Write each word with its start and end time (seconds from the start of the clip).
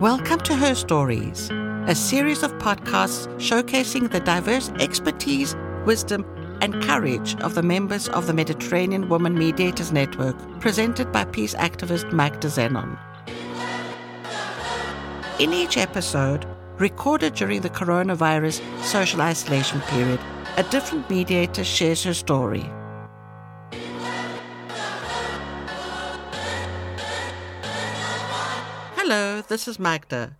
Welcome 0.00 0.38
to 0.42 0.54
Her 0.54 0.76
Stories, 0.76 1.50
a 1.88 1.92
series 1.92 2.44
of 2.44 2.52
podcasts 2.58 3.26
showcasing 3.38 4.12
the 4.12 4.20
diverse 4.20 4.68
expertise, 4.78 5.56
wisdom, 5.86 6.24
and 6.60 6.80
courage 6.84 7.34
of 7.40 7.56
the 7.56 7.64
members 7.64 8.08
of 8.10 8.28
the 8.28 8.32
Mediterranean 8.32 9.08
Women 9.08 9.34
Mediators 9.34 9.90
Network, 9.90 10.36
presented 10.60 11.10
by 11.10 11.24
peace 11.24 11.52
activist 11.54 12.12
Magda 12.12 12.46
Zenon. 12.46 12.96
In 15.40 15.52
each 15.52 15.76
episode, 15.76 16.46
recorded 16.76 17.34
during 17.34 17.62
the 17.62 17.70
coronavirus 17.70 18.62
social 18.84 19.20
isolation 19.20 19.80
period, 19.80 20.20
a 20.58 20.62
different 20.62 21.10
mediator 21.10 21.64
shares 21.64 22.04
her 22.04 22.14
story. 22.14 22.70
Hello, 29.10 29.40
this 29.40 29.66
is 29.66 29.78
Magda, 29.78 30.36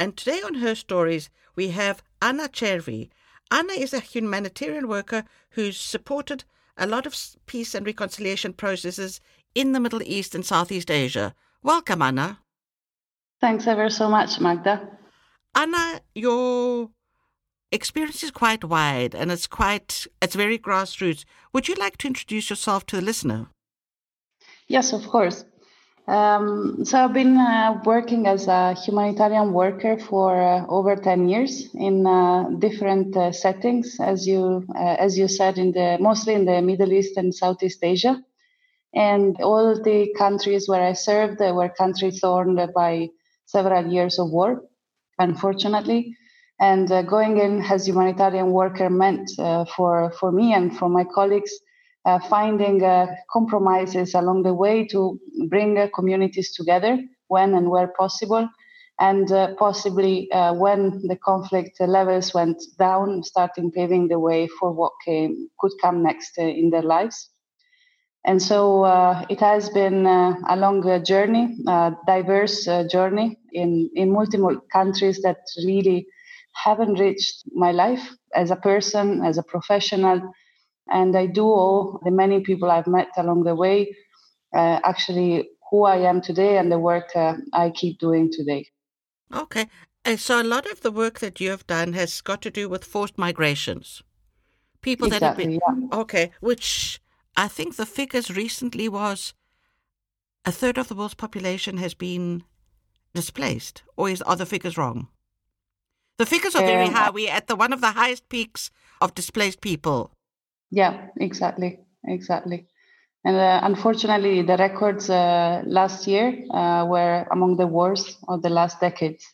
and 0.00 0.16
today 0.16 0.40
on 0.40 0.54
Her 0.54 0.74
Stories 0.74 1.28
we 1.54 1.68
have 1.68 2.02
Anna 2.22 2.48
Chervi. 2.48 3.10
Anna 3.50 3.74
is 3.74 3.92
a 3.92 4.00
humanitarian 4.00 4.88
worker 4.88 5.24
who's 5.50 5.78
supported 5.78 6.44
a 6.78 6.86
lot 6.86 7.04
of 7.04 7.14
peace 7.44 7.74
and 7.74 7.84
reconciliation 7.84 8.54
processes 8.54 9.20
in 9.54 9.72
the 9.72 9.80
Middle 9.80 10.02
East 10.02 10.34
and 10.34 10.46
Southeast 10.46 10.90
Asia. 10.90 11.34
Welcome, 11.62 12.00
Anna. 12.00 12.38
Thanks 13.38 13.66
ever 13.66 13.90
so 13.90 14.08
much, 14.08 14.40
Magda. 14.40 14.88
Anna, 15.54 16.00
your 16.14 16.88
experience 17.70 18.22
is 18.22 18.30
quite 18.30 18.64
wide 18.64 19.14
and 19.14 19.30
it's 19.30 19.46
quite 19.46 20.06
it's 20.22 20.34
very 20.34 20.58
grassroots. 20.58 21.26
Would 21.52 21.68
you 21.68 21.74
like 21.74 21.98
to 21.98 22.06
introduce 22.06 22.48
yourself 22.48 22.86
to 22.86 22.96
the 22.96 23.02
listener? 23.02 23.48
Yes, 24.68 24.94
of 24.94 25.06
course. 25.06 25.44
Um, 26.08 26.84
so 26.84 27.00
I've 27.04 27.12
been 27.12 27.36
uh, 27.36 27.80
working 27.84 28.28
as 28.28 28.46
a 28.46 28.74
humanitarian 28.74 29.52
worker 29.52 29.98
for 29.98 30.40
uh, 30.40 30.64
over 30.68 30.94
10 30.94 31.28
years 31.28 31.68
in 31.74 32.06
uh, 32.06 32.48
different 32.60 33.16
uh, 33.16 33.32
settings, 33.32 33.96
as 34.00 34.24
you 34.26 34.64
uh, 34.76 34.96
as 35.00 35.18
you 35.18 35.26
said, 35.26 35.58
in 35.58 35.72
the 35.72 35.98
mostly 36.00 36.34
in 36.34 36.44
the 36.44 36.62
Middle 36.62 36.92
East 36.92 37.16
and 37.16 37.34
Southeast 37.34 37.80
Asia, 37.82 38.22
and 38.94 39.36
all 39.42 39.74
the 39.82 40.14
countries 40.16 40.68
where 40.68 40.82
I 40.82 40.92
served 40.94 41.40
were 41.40 41.70
countries 41.70 42.20
torn 42.20 42.56
by 42.74 43.08
several 43.46 43.86
years 43.92 44.18
of 44.20 44.30
war, 44.30 44.62
unfortunately. 45.18 46.16
And 46.60 46.90
uh, 46.92 47.02
going 47.02 47.38
in 47.38 47.62
as 47.62 47.86
humanitarian 47.88 48.52
worker 48.52 48.90
meant 48.90 49.30
for 49.76 50.12
for 50.20 50.32
me 50.32 50.54
and 50.54 50.76
for 50.76 50.88
my 50.88 51.04
colleagues 51.04 51.52
uh, 52.06 52.20
finding 52.30 52.84
uh, 52.84 53.06
compromises 53.32 54.14
along 54.14 54.44
the 54.44 54.54
way 54.54 54.86
to 54.86 55.18
bring 55.48 55.76
uh, 55.76 55.88
communities 55.92 56.54
together 56.54 56.98
when 57.26 57.54
and 57.54 57.68
where 57.68 57.88
possible. 57.98 58.48
And 59.00 59.30
uh, 59.32 59.54
possibly 59.58 60.30
uh, 60.30 60.54
when 60.54 61.02
the 61.08 61.16
conflict 61.16 61.80
levels 61.80 62.32
went 62.32 62.62
down, 62.78 63.24
starting 63.24 63.72
paving 63.72 64.08
the 64.08 64.20
way 64.20 64.46
for 64.46 64.72
what 64.72 64.92
came, 65.04 65.48
could 65.58 65.72
come 65.82 66.02
next 66.02 66.38
in 66.38 66.70
their 66.70 66.82
lives. 66.82 67.28
And 68.24 68.40
so 68.40 68.84
it 69.28 69.38
has 69.40 69.68
been 69.70 70.06
a 70.06 70.56
long 70.56 70.82
journey, 71.04 71.56
a 71.68 71.92
diverse 72.08 72.64
journey 72.90 73.38
in, 73.52 73.88
in 73.94 74.10
multiple 74.10 74.60
countries 74.72 75.20
that 75.22 75.36
really 75.64 76.06
haven't 76.64 76.98
reached 76.98 77.44
my 77.52 77.70
life 77.70 78.08
as 78.34 78.50
a 78.50 78.56
person, 78.56 79.24
as 79.24 79.38
a 79.38 79.44
professional, 79.44 80.32
and 80.88 81.16
I 81.16 81.26
do 81.26 81.46
owe 81.46 82.00
the 82.04 82.10
many 82.10 82.40
people 82.40 82.70
I've 82.70 82.86
met 82.86 83.08
along 83.16 83.44
the 83.44 83.54
way 83.54 83.96
uh, 84.54 84.80
actually 84.84 85.50
who 85.70 85.84
I 85.84 85.98
am 85.98 86.20
today 86.20 86.58
and 86.58 86.70
the 86.70 86.78
work 86.78 87.14
uh, 87.14 87.34
I 87.52 87.70
keep 87.70 87.98
doing 87.98 88.30
today. 88.32 88.68
Okay. 89.34 89.66
Uh, 90.04 90.16
so 90.16 90.40
a 90.40 90.44
lot 90.44 90.70
of 90.70 90.80
the 90.82 90.92
work 90.92 91.18
that 91.18 91.40
you 91.40 91.50
have 91.50 91.66
done 91.66 91.94
has 91.94 92.20
got 92.20 92.40
to 92.42 92.50
do 92.50 92.68
with 92.68 92.84
forced 92.84 93.18
migrations. 93.18 94.02
People 94.80 95.08
exactly, 95.08 95.46
that 95.46 95.52
have 95.52 95.68
been. 95.68 95.88
Yeah. 95.90 95.98
Okay. 95.98 96.32
Which 96.40 97.00
I 97.36 97.48
think 97.48 97.76
the 97.76 97.86
figures 97.86 98.30
recently 98.30 98.88
was 98.88 99.34
a 100.44 100.52
third 100.52 100.78
of 100.78 100.86
the 100.86 100.94
world's 100.94 101.14
population 101.14 101.78
has 101.78 101.94
been 101.94 102.44
displaced. 103.14 103.82
Or 103.96 104.08
is, 104.08 104.22
are 104.22 104.36
the 104.36 104.46
figures 104.46 104.78
wrong? 104.78 105.08
The 106.18 106.26
figures 106.26 106.54
are 106.54 106.62
very 106.62 106.86
um, 106.86 106.94
high. 106.94 107.10
We're 107.10 107.32
at 107.32 107.48
the 107.48 107.56
one 107.56 107.72
of 107.72 107.80
the 107.80 107.90
highest 107.90 108.28
peaks 108.28 108.70
of 109.00 109.14
displaced 109.14 109.60
people 109.60 110.15
yeah, 110.70 111.08
exactly, 111.20 111.80
exactly. 112.04 112.66
And 113.24 113.36
uh, 113.36 113.60
unfortunately, 113.64 114.42
the 114.42 114.56
records 114.56 115.10
uh, 115.10 115.62
last 115.66 116.06
year 116.06 116.44
uh, 116.52 116.86
were 116.88 117.26
among 117.32 117.56
the 117.56 117.66
worst 117.66 118.18
of 118.28 118.42
the 118.42 118.50
last 118.50 118.80
decades. 118.80 119.24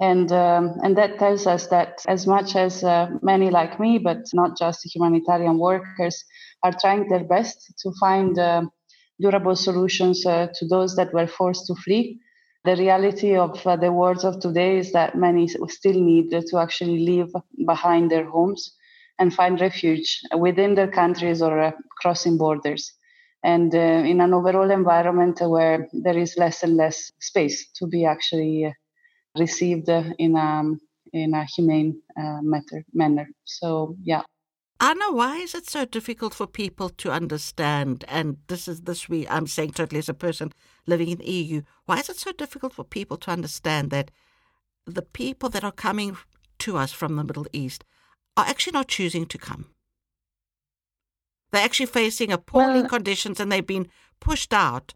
And, 0.00 0.32
um, 0.32 0.76
and 0.82 0.96
that 0.98 1.18
tells 1.18 1.46
us 1.46 1.68
that 1.68 2.04
as 2.08 2.26
much 2.26 2.56
as 2.56 2.82
uh, 2.84 3.08
many 3.22 3.50
like 3.50 3.78
me, 3.80 3.98
but 3.98 4.18
not 4.34 4.58
just 4.58 4.84
humanitarian 4.94 5.58
workers, 5.58 6.24
are 6.62 6.74
trying 6.80 7.08
their 7.08 7.24
best 7.24 7.72
to 7.82 7.92
find 8.00 8.38
uh, 8.38 8.62
durable 9.20 9.56
solutions 9.56 10.26
uh, 10.26 10.48
to 10.54 10.66
those 10.68 10.96
that 10.96 11.12
were 11.14 11.26
forced 11.26 11.66
to 11.66 11.74
flee, 11.76 12.20
the 12.64 12.76
reality 12.76 13.36
of 13.36 13.62
the 13.62 13.92
world 13.92 14.24
of 14.24 14.40
today 14.40 14.78
is 14.78 14.92
that 14.92 15.16
many 15.16 15.48
still 15.48 16.00
need 16.00 16.30
to 16.30 16.58
actually 16.58 16.98
leave 16.98 17.28
behind 17.66 18.10
their 18.10 18.28
homes 18.28 18.74
and 19.20 19.32
find 19.32 19.60
refuge 19.60 20.20
within 20.36 20.74
their 20.74 20.88
countries 20.88 21.42
or 21.42 21.60
uh, 21.60 21.72
crossing 22.00 22.38
borders. 22.38 22.92
And 23.44 23.72
uh, 23.74 23.78
in 23.78 24.20
an 24.20 24.34
overall 24.34 24.70
environment 24.70 25.40
where 25.40 25.88
there 25.92 26.18
is 26.18 26.36
less 26.36 26.62
and 26.62 26.76
less 26.76 27.12
space 27.20 27.70
to 27.76 27.86
be 27.86 28.04
actually 28.04 28.64
uh, 28.64 28.72
received 29.38 29.88
in 29.88 30.36
a, 30.36 30.64
in 31.12 31.34
a 31.34 31.44
humane 31.44 32.02
matter, 32.42 32.84
manner. 32.92 33.28
So, 33.44 33.96
yeah. 34.02 34.22
Anna, 34.82 35.12
why 35.12 35.36
is 35.36 35.54
it 35.54 35.68
so 35.68 35.84
difficult 35.84 36.32
for 36.32 36.46
people 36.46 36.88
to 36.88 37.12
understand? 37.12 38.04
And 38.08 38.38
this 38.48 38.66
is 38.66 38.82
this 38.82 39.10
we 39.10 39.28
I'm 39.28 39.46
saying 39.46 39.72
totally 39.72 39.98
as 39.98 40.08
a 40.08 40.14
person 40.14 40.52
living 40.86 41.10
in 41.10 41.18
the 41.18 41.30
EU. 41.30 41.62
Why 41.84 41.98
is 41.98 42.08
it 42.08 42.16
so 42.16 42.32
difficult 42.32 42.72
for 42.72 42.84
people 42.84 43.18
to 43.18 43.30
understand 43.30 43.90
that 43.90 44.10
the 44.86 45.02
people 45.02 45.50
that 45.50 45.64
are 45.64 45.72
coming 45.72 46.16
to 46.60 46.78
us 46.78 46.92
from 46.92 47.16
the 47.16 47.24
Middle 47.24 47.46
East 47.52 47.84
are 48.36 48.46
actually 48.46 48.72
not 48.72 48.88
choosing 48.88 49.26
to 49.26 49.38
come. 49.38 49.66
They're 51.50 51.64
actually 51.64 51.86
facing 51.86 52.32
appalling 52.32 52.82
well, 52.82 52.88
conditions 52.88 53.40
and 53.40 53.50
they've 53.50 53.66
been 53.66 53.88
pushed 54.20 54.52
out. 54.52 54.94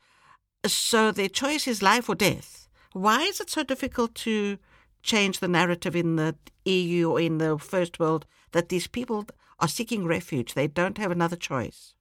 So 0.66 1.10
their 1.10 1.28
choice 1.28 1.66
is 1.66 1.82
life 1.82 2.08
or 2.08 2.14
death. 2.14 2.68
Why 2.92 3.22
is 3.22 3.40
it 3.40 3.50
so 3.50 3.64
difficult 3.64 4.14
to 4.16 4.58
change 5.02 5.40
the 5.40 5.48
narrative 5.48 5.96
in 5.96 6.16
the 6.16 6.36
EU 6.64 7.10
or 7.10 7.20
in 7.20 7.38
the 7.38 7.58
first 7.58 7.98
world 7.98 8.24
that 8.52 8.68
these 8.68 8.86
people 8.86 9.26
are 9.58 9.68
seeking 9.68 10.06
refuge? 10.06 10.54
They 10.54 10.68
don't 10.68 10.98
have 10.98 11.10
another 11.10 11.36
choice. 11.36 11.94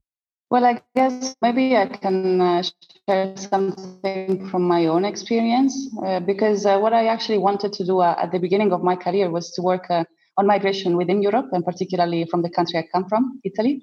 Well, 0.51 0.65
I 0.65 0.83
guess 0.95 1.35
maybe 1.41 1.75
I 1.75 1.87
can 1.87 2.39
uh, 2.39 2.61
share 3.09 3.35
something 3.35 4.47
from 4.49 4.67
my 4.67 4.85
own 4.85 5.03
experience 5.03 5.89
uh, 6.05 6.19
because 6.19 6.67
uh, 6.67 6.77
what 6.77 6.93
I 6.93 7.07
actually 7.07 7.39
wanted 7.39 7.73
to 7.73 7.83
do 7.83 8.01
uh, 8.01 8.15
at 8.21 8.31
the 8.31 8.37
beginning 8.37 8.71
of 8.71 8.83
my 8.83 8.95
career 8.95 9.31
was 9.31 9.49
to 9.53 9.63
work 9.63 9.89
uh, 9.89 10.03
on 10.37 10.47
migration 10.47 10.97
within 10.97 11.21
Europe, 11.21 11.47
and 11.51 11.63
particularly 11.63 12.25
from 12.29 12.41
the 12.41 12.49
country 12.49 12.79
I 12.79 12.87
come 12.91 13.07
from, 13.07 13.39
Italy. 13.43 13.81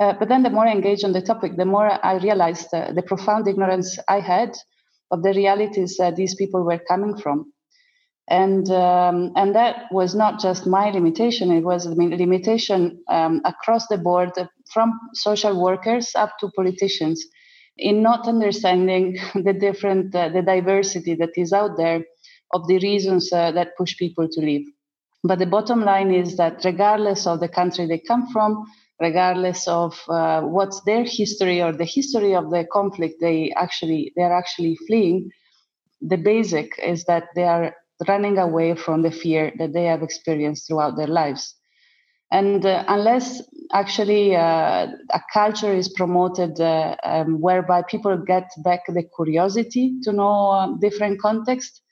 Uh, 0.00 0.14
but 0.18 0.28
then 0.28 0.42
the 0.42 0.50
more 0.50 0.66
I 0.66 0.72
engaged 0.72 1.04
on 1.04 1.12
the 1.12 1.20
topic, 1.20 1.56
the 1.56 1.66
more 1.66 1.88
I 2.04 2.16
realized 2.16 2.68
uh, 2.72 2.92
the 2.92 3.02
profound 3.02 3.46
ignorance 3.48 3.98
I 4.08 4.20
had 4.20 4.56
of 5.10 5.22
the 5.22 5.34
realities 5.34 5.98
uh, 6.00 6.10
these 6.10 6.34
people 6.34 6.64
were 6.64 6.80
coming 6.88 7.16
from. 7.16 7.52
And, 8.28 8.70
um, 8.70 9.32
and 9.34 9.54
that 9.56 9.86
was 9.90 10.14
not 10.14 10.40
just 10.40 10.66
my 10.66 10.90
limitation, 10.90 11.50
it 11.50 11.64
was 11.64 11.84
a 11.84 11.90
limitation 11.90 13.02
um, 13.10 13.40
across 13.44 13.88
the 13.88 13.98
board 13.98 14.30
from 14.72 14.92
social 15.14 15.60
workers 15.60 16.12
up 16.14 16.38
to 16.38 16.50
politicians 16.54 17.26
in 17.76 18.02
not 18.02 18.28
understanding 18.28 19.18
the 19.34 19.52
different, 19.52 20.14
uh, 20.14 20.28
the 20.28 20.42
diversity 20.42 21.16
that 21.16 21.30
is 21.36 21.52
out 21.52 21.76
there 21.76 22.04
of 22.54 22.68
the 22.68 22.78
reasons 22.78 23.32
uh, 23.32 23.50
that 23.52 23.76
push 23.76 23.96
people 23.96 24.28
to 24.30 24.40
leave. 24.40 24.66
But 25.22 25.38
the 25.38 25.46
bottom 25.46 25.82
line 25.84 26.12
is 26.12 26.36
that 26.36 26.64
regardless 26.64 27.26
of 27.26 27.40
the 27.40 27.48
country 27.48 27.86
they 27.86 27.98
come 27.98 28.26
from, 28.28 28.64
regardless 29.00 29.68
of 29.68 30.00
uh, 30.08 30.42
what's 30.42 30.80
their 30.82 31.04
history 31.04 31.62
or 31.62 31.72
the 31.72 31.84
history 31.84 32.34
of 32.34 32.50
the 32.50 32.66
conflict 32.72 33.16
they 33.20 33.52
actually 33.56 34.12
they 34.16 34.22
are 34.22 34.36
actually 34.36 34.76
fleeing, 34.86 35.30
the 36.00 36.16
basic 36.16 36.72
is 36.82 37.04
that 37.04 37.28
they 37.34 37.44
are 37.44 37.74
running 38.08 38.38
away 38.38 38.74
from 38.74 39.02
the 39.02 39.10
fear 39.10 39.52
that 39.58 39.72
they 39.72 39.84
have 39.84 40.02
experienced 40.02 40.66
throughout 40.66 40.96
their 40.96 41.06
lives. 41.06 41.54
And 42.32 42.64
uh, 42.64 42.84
unless 42.88 43.42
actually 43.72 44.36
uh, 44.36 44.86
a 45.10 45.20
culture 45.32 45.72
is 45.74 45.88
promoted 45.88 46.60
uh, 46.60 46.96
um, 47.04 47.40
whereby 47.40 47.82
people 47.82 48.16
get 48.16 48.48
back 48.64 48.82
the 48.86 49.04
curiosity 49.16 49.98
to 50.04 50.12
know 50.12 50.50
uh, 50.50 50.68
different 50.80 51.20
contexts, 51.20 51.82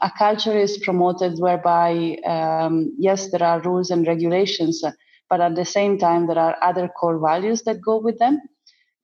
a 0.00 0.10
culture 0.18 0.56
is 0.56 0.78
promoted 0.78 1.38
whereby, 1.38 2.16
um, 2.26 2.94
yes, 2.98 3.30
there 3.30 3.42
are 3.42 3.60
rules 3.60 3.90
and 3.90 4.06
regulations, 4.06 4.82
but 5.30 5.40
at 5.40 5.54
the 5.54 5.64
same 5.64 5.98
time, 5.98 6.26
there 6.26 6.38
are 6.38 6.56
other 6.62 6.88
core 6.88 7.18
values 7.18 7.62
that 7.62 7.80
go 7.80 7.98
with 7.98 8.18
them. 8.18 8.40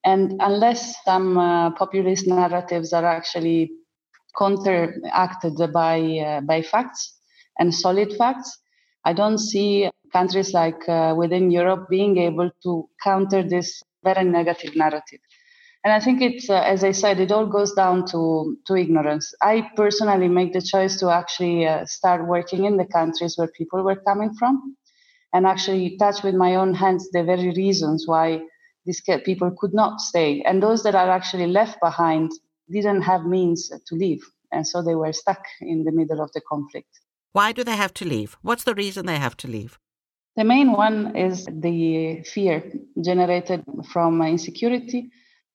And 0.05 0.35
unless 0.41 1.03
some 1.05 1.39
uh, 1.39 1.71
populist 1.73 2.27
narratives 2.27 2.93
are 2.93 3.05
actually 3.05 3.71
counteracted 4.39 5.73
by 5.73 6.01
uh, 6.19 6.41
by 6.43 6.63
facts 6.63 7.19
and 7.59 7.75
solid 7.75 8.13
facts. 8.17 8.59
I 9.05 9.13
don't 9.13 9.39
see 9.39 9.91
countries 10.13 10.53
like 10.53 10.89
uh, 10.89 11.15
within 11.17 11.51
Europe 11.51 11.89
being 11.89 12.19
able 12.19 12.51
to 12.63 12.89
counter 13.03 13.43
this 13.43 13.83
very 14.05 14.25
negative 14.25 14.77
narrative. 14.77 15.21
And 15.83 15.95
I 15.95 16.01
think 16.01 16.21
it's, 16.21 16.51
uh, 16.51 16.61
as 16.61 16.85
I 16.85 16.93
said, 16.93 17.21
it 17.21 17.33
all 17.33 17.47
goes 17.47 17.73
down 17.73 18.07
to, 18.09 18.57
to 18.67 18.77
ignorance. 18.77 19.33
I 19.41 19.71
personally 19.77 20.29
make 20.29 20.53
the 20.53 20.61
choice 20.61 21.01
to 21.01 21.09
actually 21.09 21.67
uh, 21.67 21.87
start 21.87 22.27
working 22.27 22.67
in 22.67 22.77
the 22.77 22.85
countries 22.85 23.37
where 23.37 23.49
people 23.49 23.83
were 23.83 23.97
coming 23.97 24.35
from 24.35 24.77
and 25.33 25.47
actually 25.47 25.97
touch 25.97 26.23
with 26.23 26.35
my 26.35 26.57
own 26.57 26.75
hands 26.75 27.11
the 27.13 27.25
very 27.25 27.51
reasons 27.53 28.05
why 28.07 28.43
these 28.85 29.01
people 29.25 29.55
could 29.59 29.73
not 29.73 30.01
stay. 30.01 30.43
And 30.43 30.63
those 30.63 30.83
that 30.83 30.95
are 30.95 31.09
actually 31.09 31.47
left 31.47 31.81
behind 31.81 32.31
didn't 32.71 33.03
have 33.03 33.25
means 33.25 33.69
to 33.69 33.95
leave. 33.95 34.23
And 34.53 34.67
so 34.67 34.83
they 34.83 34.95
were 34.95 35.13
stuck 35.13 35.45
in 35.61 35.85
the 35.85 35.93
middle 35.93 36.21
of 36.21 36.31
the 36.33 36.43
conflict. 36.43 36.89
Why 37.33 37.53
do 37.53 37.65
they 37.65 37.77
have 37.77 37.95
to 37.95 38.05
leave? 38.05 38.37
What's 38.43 38.65
the 38.65 38.75
reason 38.75 39.07
they 39.07 39.19
have 39.19 39.37
to 39.39 39.49
leave? 39.49 39.79
The 40.37 40.45
main 40.45 40.73
one 40.73 41.17
is 41.17 41.47
the 41.47 42.23
fear 42.25 42.71
generated 43.03 43.65
from 43.93 44.21
insecurity, 44.23 45.11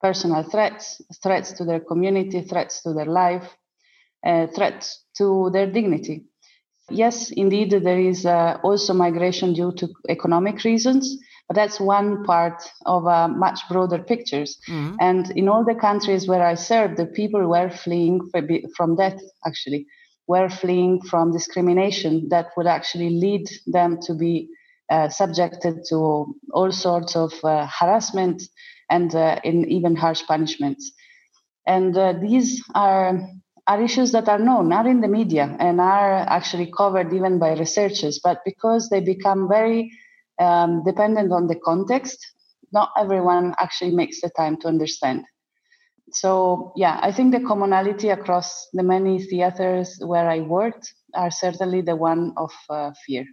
personal 0.07 0.43
threats, 0.43 1.01
threats 1.23 1.49
to 1.57 1.63
their 1.65 1.79
community, 1.91 2.41
threats 2.41 2.83
to 2.83 2.93
their 2.93 3.11
life, 3.23 3.47
uh, 4.29 4.45
threats 4.55 4.85
to 5.17 5.49
their 5.51 5.67
dignity. 5.77 6.17
Yes, 6.91 7.31
indeed, 7.31 7.71
there 7.71 7.99
is 8.11 8.25
uh, 8.25 8.59
also 8.63 8.93
migration 8.93 9.53
due 9.53 9.71
to 9.79 9.87
economic 10.07 10.63
reasons, 10.63 11.03
but 11.47 11.55
that's 11.55 11.79
one 11.79 12.23
part 12.23 12.59
of 12.85 13.01
a 13.07 13.27
much 13.27 13.59
broader 13.71 13.97
pictures. 14.11 14.59
Mm-hmm. 14.69 14.95
And 14.99 15.31
in 15.31 15.49
all 15.49 15.65
the 15.65 15.79
countries 15.87 16.27
where 16.27 16.45
I 16.45 16.55
served, 16.55 16.97
the 16.97 17.07
people 17.07 17.43
were 17.55 17.71
fleeing 17.71 18.19
from 18.77 18.95
death, 18.95 19.19
actually, 19.49 19.87
were 20.27 20.49
fleeing 20.49 21.01
from 21.01 21.31
discrimination 21.31 22.29
that 22.29 22.47
would 22.55 22.67
actually 22.67 23.09
lead 23.09 23.45
them 23.65 23.97
to 24.05 24.13
be 24.13 24.49
uh, 24.91 25.09
subjected 25.09 25.75
to 25.89 25.97
all 26.53 26.71
sorts 26.71 27.15
of 27.15 27.31
uh, 27.43 27.67
harassment 27.79 28.43
and 28.89 29.13
uh, 29.15 29.39
in 29.43 29.65
even 29.69 29.95
harsh 29.95 30.23
punishments. 30.27 30.91
And 31.65 31.97
uh, 31.97 32.13
these 32.13 32.63
are 32.75 33.19
are 33.67 33.81
issues 33.81 34.11
that 34.11 34.29
are 34.29 34.37
known, 34.37 34.71
are 34.71 34.87
in 34.87 35.01
the 35.01 35.07
media, 35.07 35.55
and 35.59 35.81
are 35.81 36.17
actually 36.17 36.71
covered 36.71 37.11
even 37.13 37.39
by 37.39 37.53
researchers. 37.53 38.19
But 38.23 38.41
because 38.45 38.89
they 38.89 38.99
become 38.99 39.47
very 39.47 39.91
um, 40.39 40.83
dependent 40.83 41.31
on 41.31 41.47
the 41.47 41.55
context, 41.55 42.19
not 42.71 42.91
everyone 42.97 43.55
actually 43.57 43.95
makes 43.95 44.21
the 44.21 44.29
time 44.29 44.57
to 44.61 44.67
understand. 44.67 45.25
So, 46.11 46.73
yeah, 46.75 46.99
I 47.01 47.11
think 47.11 47.33
the 47.33 47.39
commonality 47.39 48.09
across 48.09 48.67
the 48.73 48.83
many 48.83 49.21
theaters 49.21 49.99
where 50.05 50.29
I 50.29 50.41
worked 50.41 50.93
are 51.15 51.31
certainly 51.31 51.81
the 51.81 51.95
one 51.95 52.33
of 52.37 52.51
uh, 52.69 52.91
fear 53.05 53.25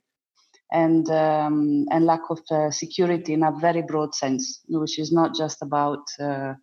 and 0.72 1.08
um, 1.10 1.86
and 1.90 2.06
lack 2.06 2.22
of 2.30 2.40
uh, 2.50 2.70
security 2.70 3.34
in 3.34 3.42
a 3.42 3.52
very 3.52 3.82
broad 3.82 4.14
sense, 4.14 4.62
which 4.69 4.98
is 4.98 5.12
not 5.12 5.34
just 5.34 5.62
about 5.62 6.04
uh, 6.19 6.54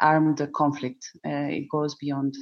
armed 0.00 0.40
conflict. 0.54 1.10
Uh, 1.24 1.48
it 1.58 1.68
goes 1.70 1.94
beyond 1.96 2.34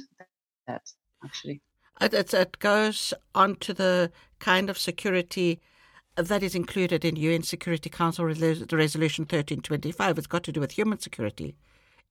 that, 0.67 0.81
actually. 1.23 1.61
It, 1.99 2.33
it 2.33 2.59
goes 2.59 3.13
on 3.35 3.55
to 3.57 3.73
the 3.73 4.11
kind 4.39 4.69
of 4.69 4.77
security 4.77 5.59
that 6.15 6.43
is 6.43 6.55
included 6.55 7.03
in 7.03 7.15
UN 7.15 7.43
Security 7.43 7.89
Council 7.89 8.25
Resolution 8.25 9.23
1325. 9.23 10.17
It's 10.17 10.27
got 10.27 10.43
to 10.43 10.51
do 10.51 10.59
with 10.59 10.71
human 10.71 10.99
security. 10.99 11.55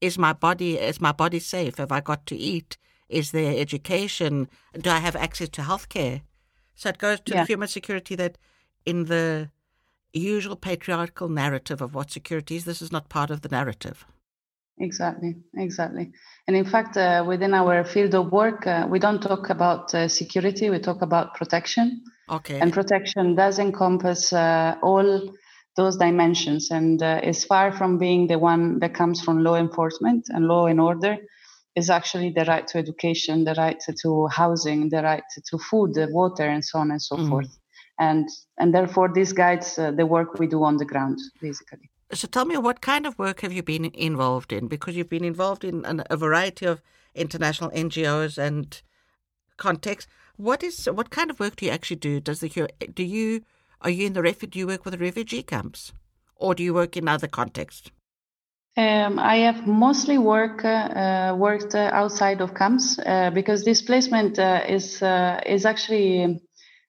Is 0.00 0.18
my 0.18 0.34
body 0.34 0.78
is 0.78 1.00
my 1.00 1.12
body 1.12 1.38
safe? 1.38 1.78
Have 1.78 1.90
I 1.90 2.00
got 2.00 2.26
to 2.26 2.36
eat? 2.36 2.76
Is 3.08 3.30
there 3.30 3.58
education? 3.58 4.48
Do 4.78 4.90
I 4.90 4.98
have 4.98 5.16
access 5.16 5.48
to 5.50 5.62
healthcare? 5.62 6.22
So 6.74 6.90
it 6.90 6.98
goes 6.98 7.20
to 7.20 7.32
yeah. 7.32 7.42
the 7.42 7.46
human 7.46 7.68
security 7.68 8.14
that 8.16 8.36
in 8.86 9.04
the 9.04 9.50
usual 10.12 10.56
patriarchal 10.56 11.28
narrative 11.28 11.82
of 11.82 11.94
what 11.94 12.10
security 12.10 12.56
is, 12.56 12.64
this 12.64 12.80
is 12.80 12.90
not 12.90 13.08
part 13.08 13.30
of 13.30 13.42
the 13.42 13.48
narrative. 13.48 14.06
Exactly, 14.78 15.36
exactly. 15.56 16.12
And 16.46 16.56
in 16.56 16.64
fact, 16.64 16.96
uh, 16.96 17.24
within 17.26 17.54
our 17.54 17.84
field 17.84 18.14
of 18.14 18.30
work, 18.30 18.66
uh, 18.66 18.86
we 18.88 18.98
don't 18.98 19.22
talk 19.22 19.48
about 19.50 19.94
uh, 19.94 20.06
security, 20.08 20.68
we 20.70 20.78
talk 20.78 21.02
about 21.02 21.34
protection. 21.34 22.02
Okay. 22.30 22.60
And 22.60 22.72
protection 22.72 23.34
does 23.34 23.58
encompass 23.58 24.32
uh, 24.32 24.76
all 24.82 25.34
those 25.76 25.96
dimensions 25.96 26.70
and 26.70 27.02
uh, 27.02 27.20
is 27.22 27.44
far 27.44 27.72
from 27.72 27.98
being 27.98 28.26
the 28.26 28.38
one 28.38 28.78
that 28.80 28.94
comes 28.94 29.22
from 29.22 29.42
law 29.42 29.56
enforcement 29.56 30.26
and 30.28 30.46
law 30.46 30.66
and 30.66 30.80
order 30.80 31.16
is 31.74 31.90
actually 31.90 32.30
the 32.30 32.44
right 32.46 32.66
to 32.66 32.78
education, 32.78 33.44
the 33.44 33.54
right 33.54 33.82
to 34.02 34.26
housing, 34.28 34.88
the 34.88 35.02
right 35.02 35.24
to 35.46 35.58
food, 35.58 35.94
water, 36.10 36.44
and 36.44 36.64
so 36.64 36.78
on 36.78 36.90
and 36.90 37.02
so 37.02 37.16
mm. 37.16 37.28
forth 37.28 37.58
and 37.98 38.28
and 38.58 38.74
therefore 38.74 39.10
this 39.12 39.32
guides 39.32 39.78
uh, 39.78 39.90
the 39.90 40.06
work 40.06 40.38
we 40.38 40.46
do 40.46 40.62
on 40.62 40.76
the 40.76 40.84
ground 40.84 41.18
basically. 41.40 41.90
So 42.12 42.28
tell 42.28 42.44
me 42.44 42.56
what 42.56 42.80
kind 42.80 43.06
of 43.06 43.18
work 43.18 43.40
have 43.40 43.52
you 43.52 43.62
been 43.62 43.86
involved 43.86 44.52
in? 44.52 44.68
Because 44.68 44.96
you've 44.96 45.08
been 45.08 45.24
involved 45.24 45.64
in 45.64 45.84
an, 45.84 46.04
a 46.08 46.16
variety 46.16 46.66
of 46.66 46.80
international 47.14 47.70
ngos 47.70 48.38
and 48.38 48.80
contexts. 49.56 50.10
What 50.36 50.62
is 50.62 50.86
what 50.86 51.10
kind 51.10 51.30
of 51.30 51.40
work 51.40 51.56
do 51.56 51.66
you 51.66 51.72
actually 51.72 51.96
do? 51.96 52.20
Does 52.20 52.40
the 52.40 52.68
do 52.94 53.02
you 53.02 53.42
are 53.80 53.90
you 53.90 54.06
in 54.06 54.12
the 54.12 54.22
refugee 54.22 54.50
do 54.50 54.58
you 54.60 54.66
work 54.66 54.84
with 54.84 54.92
the 54.92 55.04
refugee 55.04 55.42
camps? 55.42 55.92
Or 56.36 56.54
do 56.54 56.62
you 56.62 56.74
work 56.74 56.96
in 56.96 57.08
other 57.08 57.28
contexts? 57.28 57.90
Um, 58.78 59.18
I 59.18 59.36
have 59.36 59.66
mostly 59.66 60.18
work 60.18 60.62
uh, 60.62 61.34
worked 61.38 61.74
uh, 61.74 61.90
outside 61.94 62.42
of 62.42 62.54
camps 62.54 62.98
uh, 62.98 63.30
because 63.30 63.64
displacement 63.64 64.38
uh, 64.38 64.64
is 64.68 65.02
uh, 65.02 65.40
is 65.46 65.64
actually 65.64 66.45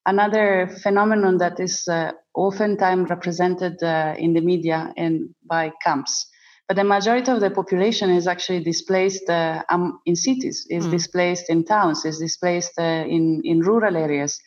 Another 0.07 0.69
phenomenon 0.81 1.37
that 1.39 1.59
is 1.59 1.85
uh, 1.89 2.13
oftentimes 2.33 3.09
represented 3.09 3.83
uh, 3.83 4.15
in 4.17 4.33
the 4.33 4.39
media 4.39 4.93
and 4.95 5.35
by 5.45 5.73
camps. 5.83 6.27
But 6.67 6.77
the 6.77 6.85
majority 6.85 7.29
of 7.29 7.41
the 7.41 7.51
population 7.51 8.09
is 8.09 8.25
actually 8.25 8.63
displaced 8.63 9.29
uh, 9.29 9.63
um, 9.69 9.99
in 10.05 10.15
cities, 10.15 10.65
is 10.69 10.85
mm. 10.85 10.91
displaced 10.91 11.49
in 11.49 11.65
towns, 11.65 12.05
is 12.05 12.19
displaced 12.19 12.79
uh, 12.79 13.03
in, 13.07 13.41
in 13.43 13.59
rural 13.59 13.97
areas. 13.97 14.39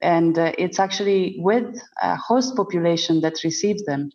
And 0.00 0.36
uh, 0.36 0.52
it's 0.58 0.80
actually 0.80 1.36
with 1.38 1.80
a 2.02 2.16
host 2.16 2.56
population 2.56 3.20
that 3.20 3.44
receives 3.44 3.84
them. 3.84 4.10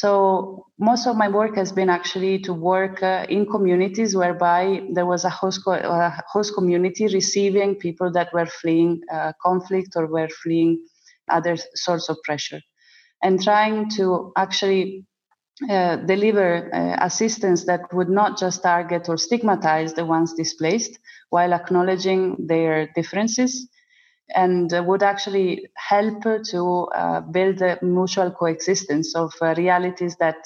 So 0.00 0.66
most 0.78 1.08
of 1.08 1.16
my 1.16 1.28
work 1.28 1.56
has 1.56 1.72
been 1.72 1.90
actually 1.90 2.38
to 2.46 2.52
work 2.54 3.02
uh, 3.02 3.26
in 3.28 3.46
communities 3.54 4.14
whereby 4.14 4.82
there 4.92 5.06
was 5.06 5.24
a 5.24 5.30
host, 5.30 5.64
co- 5.64 5.72
uh, 5.72 6.12
host 6.34 6.54
community 6.54 7.04
receiving 7.20 7.74
people 7.74 8.12
that 8.12 8.32
were 8.32 8.46
fleeing 8.46 9.00
uh, 9.12 9.32
conflict 9.42 9.90
or 9.96 10.06
were 10.06 10.28
fleeing 10.42 10.72
other 11.28 11.56
sorts 11.74 12.08
of 12.08 12.16
pressure, 12.22 12.60
and 13.24 13.42
trying 13.42 13.90
to 13.98 14.32
actually 14.36 15.04
uh, 15.68 15.96
deliver 15.96 16.72
uh, 16.72 16.96
assistance 17.04 17.64
that 17.66 17.82
would 17.92 18.08
not 18.08 18.38
just 18.38 18.62
target 18.62 19.08
or 19.08 19.16
stigmatize 19.16 19.94
the 19.94 20.04
ones 20.04 20.32
displaced 20.34 20.98
while 21.30 21.52
acknowledging 21.52 22.36
their 22.46 22.86
differences 22.94 23.68
and 24.34 24.70
would 24.86 25.02
actually 25.02 25.68
help 25.74 26.22
to 26.44 26.88
uh, 26.94 27.20
build 27.20 27.62
a 27.62 27.78
mutual 27.82 28.30
coexistence 28.30 29.14
of 29.14 29.32
uh, 29.40 29.54
realities 29.56 30.16
that 30.16 30.36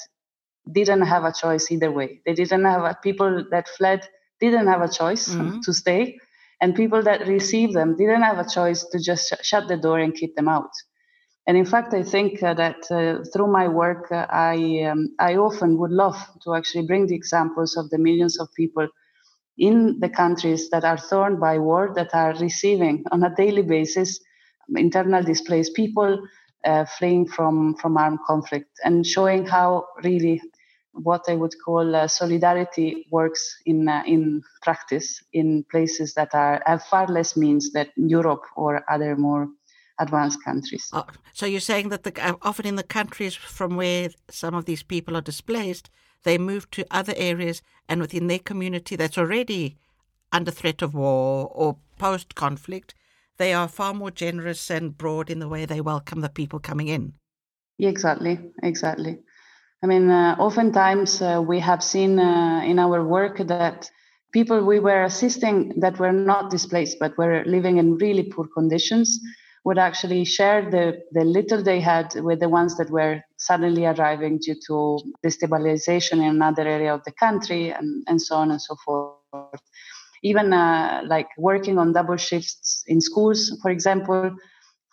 didn't 0.71 1.01
have 1.01 1.25
a 1.25 1.33
choice 1.33 1.71
either 1.71 1.91
way. 1.91 2.21
They 2.25 2.33
didn't 2.33 2.65
have 2.65 2.83
a, 2.83 2.97
people 3.01 3.45
that 3.51 3.67
fled 3.67 4.07
didn't 4.39 4.67
have 4.67 4.81
a 4.81 4.87
choice 4.87 5.29
mm-hmm. 5.29 5.59
to 5.61 5.73
stay, 5.73 6.17
and 6.61 6.75
people 6.75 7.01
that 7.03 7.27
received 7.27 7.73
them 7.73 7.97
didn't 7.97 8.21
have 8.21 8.39
a 8.39 8.49
choice 8.49 8.85
to 8.85 8.99
just 8.99 9.29
sh- 9.29 9.45
shut 9.45 9.67
the 9.67 9.77
door 9.77 9.99
and 9.99 10.13
keep 10.13 10.35
them 10.35 10.47
out. 10.47 10.71
And 11.45 11.57
in 11.57 11.65
fact, 11.65 11.93
I 11.93 12.03
think 12.03 12.41
uh, 12.41 12.53
that 12.53 12.89
uh, 12.89 13.23
through 13.33 13.47
my 13.47 13.67
work, 13.67 14.11
uh, 14.11 14.25
I 14.29 14.83
um, 14.89 15.13
I 15.19 15.35
often 15.35 15.77
would 15.77 15.91
love 15.91 16.17
to 16.43 16.55
actually 16.55 16.87
bring 16.87 17.07
the 17.07 17.15
examples 17.15 17.75
of 17.75 17.89
the 17.89 17.97
millions 17.97 18.39
of 18.39 18.47
people 18.53 18.87
in 19.57 19.99
the 19.99 20.09
countries 20.09 20.69
that 20.69 20.83
are 20.83 20.97
torn 20.97 21.39
by 21.39 21.57
war, 21.57 21.91
that 21.95 22.13
are 22.13 22.33
receiving 22.35 23.03
on 23.11 23.23
a 23.23 23.35
daily 23.35 23.61
basis 23.61 24.19
internal 24.75 25.23
displaced 25.23 25.73
people 25.73 26.19
uh, 26.65 26.85
fleeing 26.85 27.27
from, 27.27 27.75
from 27.75 27.97
armed 27.97 28.19
conflict 28.25 28.69
and 28.83 29.05
showing 29.05 29.45
how 29.45 29.85
really 30.03 30.41
what 30.93 31.23
I 31.27 31.35
would 31.35 31.53
call 31.65 31.95
uh, 31.95 32.07
solidarity 32.07 33.07
works 33.09 33.57
in 33.65 33.89
uh, 33.89 34.03
in 34.05 34.43
practice 34.61 35.23
in 35.33 35.65
places 35.71 36.13
that 36.13 36.35
are 36.35 36.61
have 36.65 36.83
far 36.83 37.07
less 37.07 37.35
means 37.35 37.71
than 37.71 37.87
Europe 37.95 38.43
or 38.55 38.83
other 38.89 39.15
more 39.15 39.47
advanced 39.99 40.43
countries. 40.43 40.89
Oh, 40.93 41.05
so 41.33 41.45
you're 41.45 41.59
saying 41.59 41.89
that 41.89 42.03
the, 42.03 42.13
uh, 42.23 42.35
often 42.43 42.67
in 42.67 42.75
the 42.75 42.83
countries 42.83 43.33
from 43.35 43.75
where 43.75 44.09
some 44.29 44.53
of 44.53 44.65
these 44.65 44.83
people 44.83 45.17
are 45.17 45.21
displaced, 45.21 45.89
they 46.23 46.37
move 46.37 46.69
to 46.71 46.85
other 46.89 47.13
areas 47.15 47.61
and 47.87 48.01
within 48.01 48.27
their 48.27 48.39
community 48.39 48.95
that's 48.95 49.17
already 49.17 49.77
under 50.31 50.51
threat 50.51 50.81
of 50.81 50.93
war 50.93 51.49
or 51.53 51.77
post 51.99 52.35
conflict, 52.35 52.95
they 53.37 53.53
are 53.53 53.67
far 53.67 53.93
more 53.93 54.11
generous 54.11 54.69
and 54.69 54.97
broad 54.97 55.29
in 55.29 55.39
the 55.39 55.47
way 55.47 55.65
they 55.65 55.81
welcome 55.81 56.21
the 56.21 56.29
people 56.29 56.59
coming 56.59 56.87
in. 56.87 57.13
Exactly, 57.79 58.39
exactly. 58.61 59.19
I 59.83 59.87
mean, 59.87 60.09
uh, 60.09 60.35
oftentimes 60.39 61.21
uh, 61.21 61.43
we 61.45 61.59
have 61.59 61.83
seen 61.83 62.19
uh, 62.19 62.61
in 62.65 62.79
our 62.79 63.05
work 63.05 63.37
that 63.47 63.89
people 64.31 64.63
we 64.65 64.79
were 64.79 65.03
assisting 65.03 65.73
that 65.77 65.99
were 65.99 66.11
not 66.11 66.49
displaced 66.49 66.97
but 66.99 67.17
were 67.17 67.43
living 67.45 67.77
in 67.77 67.97
really 67.97 68.23
poor 68.23 68.47
conditions 68.47 69.19
would 69.65 69.77
actually 69.77 70.25
share 70.25 70.69
the, 70.69 71.01
the 71.11 71.23
little 71.23 71.63
they 71.63 71.79
had 71.79 72.13
with 72.15 72.39
the 72.39 72.49
ones 72.49 72.75
that 72.77 72.89
were 72.89 73.21
suddenly 73.37 73.85
arriving 73.85 74.37
due 74.39 74.55
to 74.67 74.99
destabilization 75.25 76.13
in 76.13 76.35
another 76.35 76.67
area 76.67 76.93
of 76.93 77.03
the 77.05 77.13
country 77.13 77.71
and, 77.71 78.03
and 78.07 78.21
so 78.21 78.35
on 78.35 78.51
and 78.51 78.61
so 78.61 78.75
forth. 78.83 79.61
Even 80.21 80.53
uh, 80.53 81.01
like 81.07 81.27
working 81.37 81.77
on 81.77 81.93
double 81.93 82.17
shifts 82.17 82.83
in 82.87 82.99
schools, 82.99 83.57
for 83.61 83.71
example, 83.71 84.35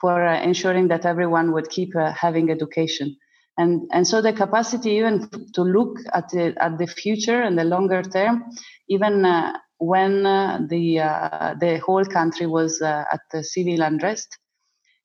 for 0.01 0.27
uh, 0.27 0.41
ensuring 0.41 0.89
that 0.89 1.05
everyone 1.05 1.53
would 1.53 1.69
keep 1.69 1.95
uh, 1.97 2.13
having 2.13 2.51
education. 2.51 3.17
And, 3.59 3.89
and 3.93 4.07
so 4.07 4.23
the 4.23 4.33
capacity 4.33 4.93
even 4.93 5.29
to 5.55 5.63
look 5.63 5.99
at 6.15 6.29
the, 6.31 6.55
at 6.63 6.79
the 6.79 6.87
future 6.87 7.43
and 7.43 7.59
the 7.59 7.65
longer 7.65 8.03
term, 8.03 8.45
even 8.89 9.25
uh, 9.25 9.53
when 9.79 10.25
uh, 10.25 10.61
the, 10.69 11.01
uh, 11.01 11.55
the 11.61 11.79
whole 11.79 12.05
country 12.05 12.47
was 12.47 12.81
at 12.81 13.21
the 13.33 13.43
civil 13.43 13.83
unrest, 13.83 14.39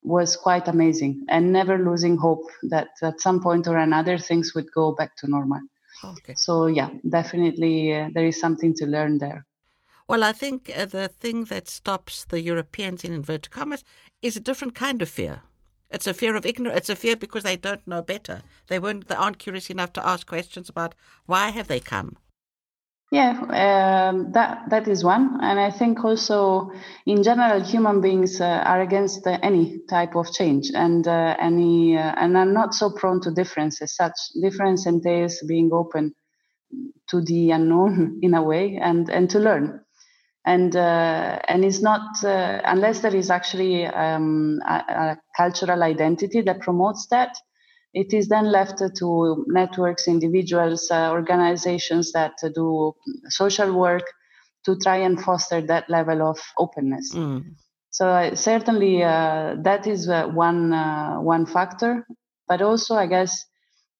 was 0.06 0.36
quite 0.36 0.68
amazing 0.68 1.26
and 1.28 1.52
never 1.52 1.76
losing 1.78 2.16
hope 2.16 2.44
that 2.62 2.90
at 3.02 3.20
some 3.20 3.42
point 3.42 3.66
or 3.66 3.76
another 3.76 4.16
things 4.16 4.54
would 4.54 4.70
go 4.72 4.92
back 4.92 5.16
to 5.16 5.28
normal. 5.28 5.60
Okay. 6.04 6.34
So, 6.36 6.66
yeah, 6.66 6.90
definitely 7.08 7.92
uh, 7.92 8.10
there 8.14 8.26
is 8.26 8.38
something 8.38 8.72
to 8.74 8.86
learn 8.86 9.18
there. 9.18 9.44
Well, 10.08 10.22
I 10.22 10.32
think 10.32 10.70
uh, 10.74 10.84
the 10.84 11.08
thing 11.08 11.44
that 11.46 11.68
stops 11.68 12.24
the 12.24 12.40
Europeans 12.40 13.02
in 13.02 13.12
inverted 13.12 13.50
commas 13.50 13.82
is 14.22 14.36
a 14.36 14.40
different 14.40 14.76
kind 14.76 15.02
of 15.02 15.08
fear. 15.08 15.42
It's 15.90 16.06
a 16.06 16.14
fear 16.14 16.36
of 16.36 16.46
ignorance. 16.46 16.78
It's 16.78 16.90
a 16.90 16.96
fear 16.96 17.16
because 17.16 17.42
they 17.42 17.56
don't 17.56 17.86
know 17.86 18.02
better. 18.02 18.42
They 18.68 18.78
weren't. 18.78 19.08
They 19.08 19.14
aren't 19.14 19.38
curious 19.38 19.70
enough 19.70 19.92
to 19.94 20.06
ask 20.06 20.26
questions 20.26 20.68
about 20.68 20.94
why 21.26 21.50
have 21.50 21.68
they 21.68 21.80
come. 21.80 22.16
Yeah, 23.12 23.38
um, 24.10 24.32
that 24.32 24.68
that 24.70 24.88
is 24.88 25.04
one, 25.04 25.38
and 25.40 25.60
I 25.60 25.70
think 25.70 26.04
also 26.04 26.72
in 27.06 27.22
general, 27.22 27.62
human 27.62 28.00
beings 28.00 28.40
uh, 28.40 28.62
are 28.66 28.80
against 28.80 29.24
uh, 29.28 29.38
any 29.44 29.78
type 29.88 30.16
of 30.16 30.32
change, 30.32 30.72
and 30.74 31.06
uh, 31.06 31.36
any 31.38 31.96
uh, 31.96 32.14
and 32.16 32.36
are 32.36 32.44
not 32.44 32.74
so 32.74 32.90
prone 32.90 33.20
to 33.20 33.30
difference 33.30 33.80
as 33.80 33.94
such. 33.94 34.16
Difference 34.42 34.86
entails 34.86 35.40
being 35.46 35.70
open 35.72 36.14
to 37.08 37.20
the 37.22 37.52
unknown 37.52 38.20
in 38.22 38.34
a 38.34 38.42
way, 38.42 38.76
and 38.82 39.10
and 39.10 39.30
to 39.30 39.38
learn, 39.40 39.80
and 40.46 40.76
uh, 40.76 41.38
and 41.48 41.64
it's 41.64 41.82
not 41.82 42.24
uh, 42.24 42.60
unless 42.64 43.00
there 43.00 43.16
is 43.16 43.30
actually 43.30 43.86
um, 43.86 44.60
a, 44.66 44.74
a 44.74 45.18
cultural 45.36 45.82
identity 45.82 46.42
that 46.42 46.60
promotes 46.60 47.06
that 47.08 47.36
it 47.96 48.12
is 48.12 48.28
then 48.28 48.52
left 48.52 48.82
to 48.98 49.44
networks, 49.48 50.06
individuals, 50.06 50.90
uh, 50.90 51.10
organizations 51.10 52.12
that 52.12 52.34
do 52.54 52.94
social 53.30 53.72
work 53.72 54.04
to 54.66 54.76
try 54.76 54.98
and 54.98 55.18
foster 55.18 55.62
that 55.62 55.88
level 55.88 56.20
of 56.20 56.38
openness. 56.58 57.14
Mm. 57.14 57.54
So 57.90 58.06
uh, 58.06 58.34
certainly 58.34 59.02
uh, 59.02 59.56
that 59.62 59.86
is 59.86 60.10
uh, 60.10 60.26
one 60.26 60.74
uh, 60.74 61.16
one 61.22 61.46
factor, 61.46 62.06
but 62.46 62.60
also 62.60 62.96
I 62.96 63.06
guess 63.06 63.32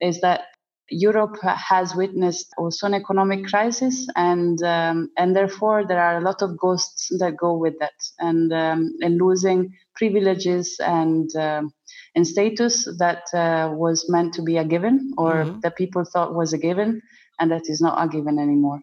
is 0.02 0.20
that 0.20 0.42
Europe 0.90 1.38
has 1.42 1.96
witnessed 1.96 2.48
also 2.58 2.86
an 2.86 2.94
economic 2.94 3.46
crisis, 3.46 4.06
and 4.14 4.62
um, 4.62 5.08
and 5.16 5.34
therefore 5.34 5.86
there 5.86 6.02
are 6.02 6.18
a 6.18 6.20
lot 6.20 6.42
of 6.42 6.58
ghosts 6.58 7.08
that 7.18 7.38
go 7.38 7.56
with 7.56 7.78
that, 7.80 7.98
and 8.18 8.52
um, 8.52 8.92
and 9.00 9.18
losing 9.18 9.72
privileges 9.94 10.76
and 10.80 11.34
um, 11.36 11.72
and 12.16 12.26
status 12.26 12.88
that 12.98 13.22
uh, 13.34 13.70
was 13.72 14.08
meant 14.08 14.32
to 14.34 14.42
be 14.42 14.56
a 14.56 14.64
given 14.64 15.12
or 15.18 15.34
mm-hmm. 15.34 15.60
that 15.60 15.76
people 15.76 16.04
thought 16.04 16.34
was 16.34 16.54
a 16.54 16.58
given 16.58 17.02
and 17.38 17.50
that 17.50 17.68
is 17.68 17.80
not 17.80 18.02
a 18.02 18.08
given 18.08 18.38
anymore. 18.38 18.80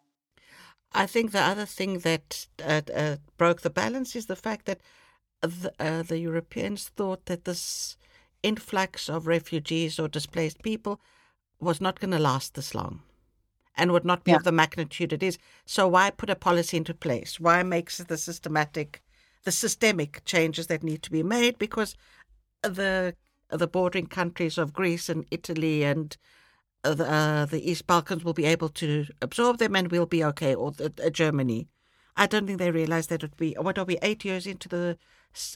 I 0.94 1.08
think 1.08 1.32
the 1.32 1.42
other 1.42 1.66
thing 1.66 2.00
that 2.00 2.46
uh, 2.63 2.82
uh, 2.96 3.16
broke 3.38 3.62
the 3.62 3.72
balance 3.72 4.16
is 4.16 4.28
the 4.28 4.36
fact 4.36 4.68
that 4.68 4.80
the, 5.42 5.74
uh, 5.80 6.04
the, 6.04 6.20
Europeans 6.20 6.90
thought 6.90 7.25
that 7.25 7.46
this 7.46 7.98
influx 8.44 9.10
of 9.10 9.25
refugees 9.25 10.00
or 10.00 10.08
displaced 10.08 10.62
people 10.62 11.02
was 11.60 11.82
not 11.82 12.00
going 12.00 12.12
to 12.12 12.20
last 12.20 12.54
this 12.54 12.75
long 12.75 13.02
and 13.75 13.92
would 13.92 14.06
not 14.06 14.24
be 14.24 14.32
yeah. 14.32 14.38
of 14.38 14.44
the 14.44 14.52
magnitude 14.52 15.12
it 15.12 15.24
is. 15.24 15.40
So 15.66 15.88
why 15.88 16.12
put 16.12 16.30
a 16.30 16.36
policy 16.36 16.78
into 16.78 16.94
place? 16.94 17.40
Why 17.40 17.63
make 17.63 17.92
the 17.92 18.18
systematic, 18.18 19.02
the 19.44 19.52
systemic 19.52 20.24
changes 20.24 20.68
that 20.68 20.84
need 20.84 21.02
to 21.04 21.12
be 21.12 21.24
made? 21.24 21.58
Because 21.58 21.96
the 22.62 23.16
the 23.57 23.67
bordering 23.67 24.07
countries 24.07 24.57
of 24.57 24.74
Greece 24.74 25.10
and 25.10 25.25
Italy 25.31 25.83
and 25.83 26.15
uh, 26.83 26.93
the, 26.93 27.10
uh, 27.10 27.45
the 27.45 27.69
East 27.69 27.88
Balkans 27.88 28.24
will 28.24 28.33
be 28.33 28.45
able 28.45 28.69
to 28.69 29.05
absorb 29.22 29.57
them 29.57 29.75
and 29.75 29.91
we'll 29.91 30.05
be 30.05 30.24
okay, 30.24 30.53
or 30.53 30.72
the, 30.72 30.93
uh, 31.03 31.10
Germany. 31.10 31.67
I 32.15 32.27
don't 32.27 32.45
think 32.45 32.60
they 32.60 32.72
realize 32.72 33.07
that 33.07 33.24
it 33.24 33.31
would 33.31 33.38
be, 33.38 33.55
what 33.60 33.77
are 33.79 33.86
we, 33.86 33.98
eight 34.01 34.24
years 34.25 34.45
into 34.45 34.69
the 34.69 34.98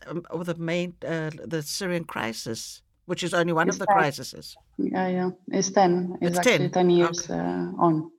um, 0.08 0.26
the 0.44 0.56
main, 0.56 0.96
uh, 1.06 1.30
the 1.46 1.62
Syrian 1.62 2.04
crisis, 2.04 2.82
which 3.06 3.24
is 3.24 3.34
only 3.34 3.54
one 3.54 3.68
it's 3.68 3.76
of 3.76 3.80
the 3.80 3.86
10. 3.86 3.96
crises. 3.96 4.56
Yeah, 4.78 5.08
yeah. 5.08 5.30
It's 5.50 5.70
10. 5.70 6.18
It's, 6.22 6.30
it's 6.30 6.40
actually 6.40 6.70
10, 6.70 6.72
10 6.72 6.90
years 6.90 7.30
okay. 7.30 7.40
Uh, 7.40 7.72
on. 7.78 8.12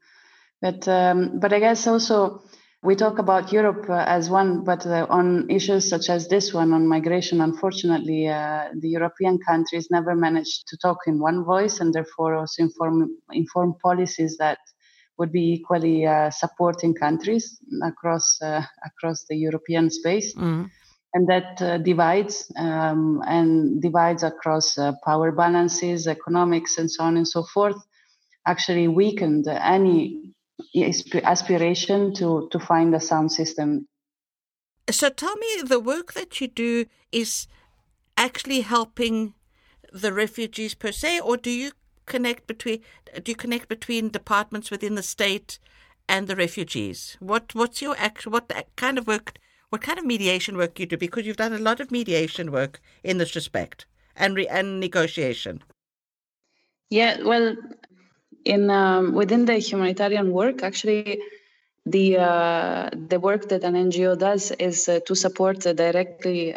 But, 0.60 0.86
um, 0.86 1.40
but 1.40 1.52
I 1.52 1.58
guess 1.58 1.86
also 1.86 2.42
we 2.82 2.94
talk 2.94 3.18
about 3.18 3.52
Europe 3.52 3.86
uh, 3.88 4.04
as 4.06 4.30
one, 4.30 4.62
but 4.62 4.86
uh, 4.86 5.06
on 5.10 5.50
issues 5.50 5.88
such 5.88 6.08
as 6.08 6.28
this 6.28 6.54
one 6.54 6.72
on 6.72 6.86
migration, 6.86 7.40
unfortunately, 7.40 8.28
uh, 8.28 8.68
the 8.78 8.88
European 8.88 9.38
countries 9.38 9.88
never 9.90 10.14
managed 10.14 10.68
to 10.68 10.76
talk 10.76 10.98
in 11.06 11.18
one 11.18 11.44
voice 11.44 11.80
and 11.80 11.92
therefore 11.92 12.36
also 12.36 12.62
inform, 12.62 13.16
inform 13.32 13.74
policies 13.82 14.36
that 14.38 14.58
would 15.18 15.32
be 15.32 15.54
equally 15.54 16.06
uh, 16.06 16.30
supporting 16.30 16.94
countries 16.94 17.58
across 17.82 18.40
uh, 18.40 18.62
across 18.86 19.24
the 19.28 19.36
European 19.36 19.90
space. 19.90 20.32
Mm. 20.36 20.70
And 21.14 21.28
that 21.28 21.60
uh, 21.60 21.78
divides 21.78 22.52
um, 22.56 23.22
and 23.26 23.82
divides 23.82 24.22
across 24.22 24.78
power 25.04 25.32
balances, 25.32 26.06
economics, 26.06 26.78
and 26.78 26.88
so 26.88 27.02
on 27.02 27.16
and 27.16 27.26
so 27.26 27.42
forth. 27.42 27.82
Actually, 28.46 28.86
weakened 28.86 29.48
any 29.48 30.28
aspiration 31.24 32.14
to 32.14 32.48
to 32.52 32.58
find 32.58 32.94
a 32.94 33.00
sound 33.00 33.32
system. 33.32 33.86
So 34.90 35.10
tell 35.10 35.36
me, 35.36 35.62
the 35.62 35.80
work 35.80 36.14
that 36.14 36.40
you 36.40 36.48
do 36.48 36.86
is 37.12 37.46
actually 38.16 38.62
helping 38.62 39.34
the 39.92 40.12
refugees 40.12 40.74
per 40.74 40.92
se, 40.92 41.20
or 41.20 41.36
do 41.36 41.50
you 41.50 41.72
connect 42.06 42.46
between 42.46 42.80
do 43.22 43.30
you 43.32 43.36
connect 43.36 43.68
between 43.68 44.08
departments 44.08 44.70
within 44.70 44.94
the 44.94 45.02
state 45.02 45.58
and 46.08 46.26
the 46.26 46.36
refugees? 46.36 47.16
What 47.20 47.54
what's 47.54 47.82
your 47.82 47.96
actual 47.98 48.32
what 48.32 48.50
kind 48.76 48.98
of 48.98 49.06
work? 49.06 49.38
What 49.70 49.82
kind 49.82 49.98
of 49.98 50.06
mediation 50.06 50.56
work 50.56 50.80
you 50.80 50.86
do? 50.86 50.96
Because 50.96 51.26
you've 51.26 51.36
done 51.36 51.52
a 51.52 51.58
lot 51.58 51.80
of 51.80 51.90
mediation 51.90 52.50
work 52.50 52.80
in 53.04 53.18
this 53.18 53.34
respect 53.36 53.84
and 54.16 54.34
re, 54.34 54.46
and 54.48 54.80
negotiation. 54.80 55.62
Yeah, 56.90 57.22
well, 57.22 57.54
in 58.44 58.70
um, 58.70 59.14
within 59.14 59.44
the 59.44 59.58
humanitarian 59.58 60.32
work, 60.32 60.62
actually, 60.62 61.20
the 61.86 62.18
uh, 62.18 62.90
the 62.92 63.18
work 63.18 63.48
that 63.48 63.64
an 63.64 63.74
NGO 63.74 64.18
does 64.18 64.50
is 64.52 64.88
uh, 64.88 65.00
to 65.06 65.14
support 65.14 65.66
uh, 65.66 65.72
directly 65.72 66.54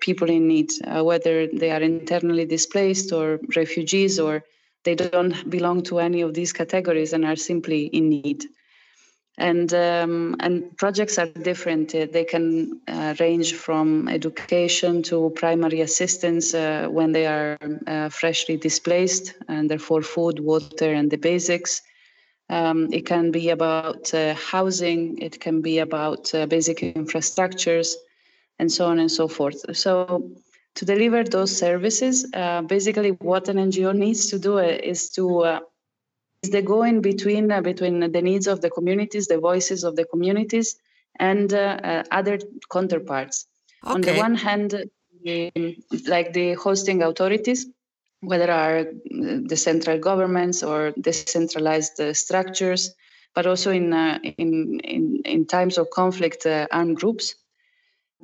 people 0.00 0.28
in 0.28 0.48
need, 0.48 0.70
uh, 0.84 1.04
whether 1.04 1.46
they 1.46 1.70
are 1.70 1.80
internally 1.80 2.44
displaced 2.44 3.12
or 3.12 3.40
refugees 3.56 4.18
or 4.18 4.42
they 4.84 4.94
don't 4.94 5.48
belong 5.50 5.82
to 5.82 5.98
any 5.98 6.22
of 6.22 6.34
these 6.34 6.52
categories 6.52 7.12
and 7.12 7.24
are 7.24 7.36
simply 7.36 7.86
in 7.86 8.08
need 8.08 8.44
and 9.38 9.72
um, 9.72 10.36
and 10.40 10.76
projects 10.76 11.16
are 11.16 11.26
different. 11.26 11.94
Uh, 11.94 12.06
they 12.12 12.24
can 12.24 12.80
uh, 12.88 13.14
range 13.20 13.54
from 13.54 14.08
education 14.08 15.02
to 15.04 15.30
primary 15.36 15.80
assistance 15.80 16.54
uh, 16.54 16.88
when 16.90 17.12
they 17.12 17.26
are 17.26 17.56
uh, 17.86 18.08
freshly 18.08 18.56
displaced, 18.56 19.34
and 19.48 19.70
therefore 19.70 20.02
food, 20.02 20.40
water, 20.40 20.92
and 20.92 21.10
the 21.10 21.16
basics. 21.16 21.82
Um, 22.50 22.92
it 22.92 23.06
can 23.06 23.30
be 23.30 23.50
about 23.50 24.12
uh, 24.12 24.34
housing. 24.34 25.18
It 25.18 25.40
can 25.40 25.60
be 25.60 25.78
about 25.78 26.34
uh, 26.34 26.46
basic 26.46 26.78
infrastructures, 26.78 27.94
and 28.58 28.70
so 28.70 28.86
on 28.86 28.98
and 28.98 29.10
so 29.10 29.28
forth. 29.28 29.76
So. 29.76 30.30
To 30.74 30.84
deliver 30.84 31.24
those 31.24 31.56
services, 31.56 32.24
basically, 32.68 33.10
what 33.18 33.48
an 33.48 33.56
NGO 33.56 33.92
needs 33.92 34.28
to 34.28 34.38
do 34.38 34.58
is 34.58 35.10
to 35.10 35.58
is 36.42 36.50
the 36.50 36.62
going 36.62 37.00
between 37.00 37.50
uh, 37.50 37.60
between 37.60 38.00
the 38.00 38.22
needs 38.22 38.46
of 38.46 38.60
the 38.60 38.70
communities, 38.70 39.26
the 39.26 39.38
voices 39.38 39.84
of 39.84 39.96
the 39.96 40.04
communities, 40.04 40.76
and 41.18 41.52
uh, 41.52 41.78
uh, 41.82 42.02
other 42.10 42.38
counterparts. 42.70 43.46
Okay. 43.84 43.94
On 43.94 44.00
the 44.00 44.14
one 44.16 44.34
hand, 44.34 44.84
the, 45.24 45.52
like 46.06 46.32
the 46.32 46.54
hosting 46.54 47.02
authorities, 47.02 47.66
whether 48.20 48.50
are 48.50 48.86
the 49.10 49.56
central 49.56 49.98
governments 49.98 50.62
or 50.62 50.92
decentralized 51.00 52.00
uh, 52.00 52.14
structures, 52.14 52.94
but 53.34 53.46
also 53.46 53.70
in, 53.70 53.92
uh, 53.92 54.18
in, 54.22 54.80
in, 54.80 55.22
in 55.24 55.46
times 55.46 55.78
of 55.78 55.90
conflict, 55.90 56.46
uh, 56.46 56.66
armed 56.72 56.96
groups 56.96 57.34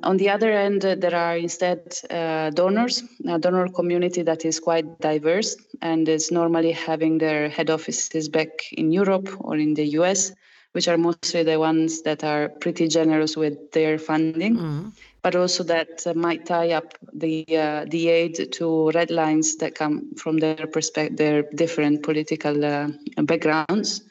on 0.03 0.17
the 0.17 0.29
other 0.29 0.51
end, 0.51 0.83
uh, 0.83 0.95
there 0.95 1.15
are 1.15 1.37
instead 1.37 1.97
uh, 2.09 2.49
donors, 2.49 3.03
a 3.27 3.39
donor 3.39 3.69
community 3.69 4.21
that 4.23 4.43
is 4.45 4.59
quite 4.59 4.99
diverse 4.99 5.55
and 5.81 6.07
is 6.09 6.31
normally 6.31 6.71
having 6.71 7.17
their 7.17 7.49
head 7.49 7.69
offices 7.69 8.27
back 8.27 8.49
in 8.73 8.91
Europe 8.91 9.29
or 9.39 9.55
in 9.55 9.73
the 9.73 9.85
US, 9.99 10.33
which 10.73 10.87
are 10.87 10.97
mostly 10.97 11.43
the 11.43 11.57
ones 11.59 12.01
that 12.01 12.23
are 12.23 12.49
pretty 12.49 12.87
generous 12.87 13.37
with 13.37 13.71
their 13.71 13.97
funding, 13.97 14.57
mm-hmm. 14.57 14.89
but 15.21 15.35
also 15.35 15.63
that 15.63 16.05
uh, 16.05 16.13
might 16.13 16.45
tie 16.45 16.71
up 16.71 16.97
the 17.13 17.45
uh, 17.57 17.85
the 17.87 18.09
aid 18.09 18.51
to 18.51 18.91
red 18.91 19.09
lines 19.09 19.55
that 19.57 19.75
come 19.75 20.13
from 20.15 20.39
their 20.39 20.67
perspective, 20.67 21.17
their 21.17 21.43
different 21.55 22.03
political 22.03 22.65
uh, 22.65 22.89
backgrounds, 23.23 24.03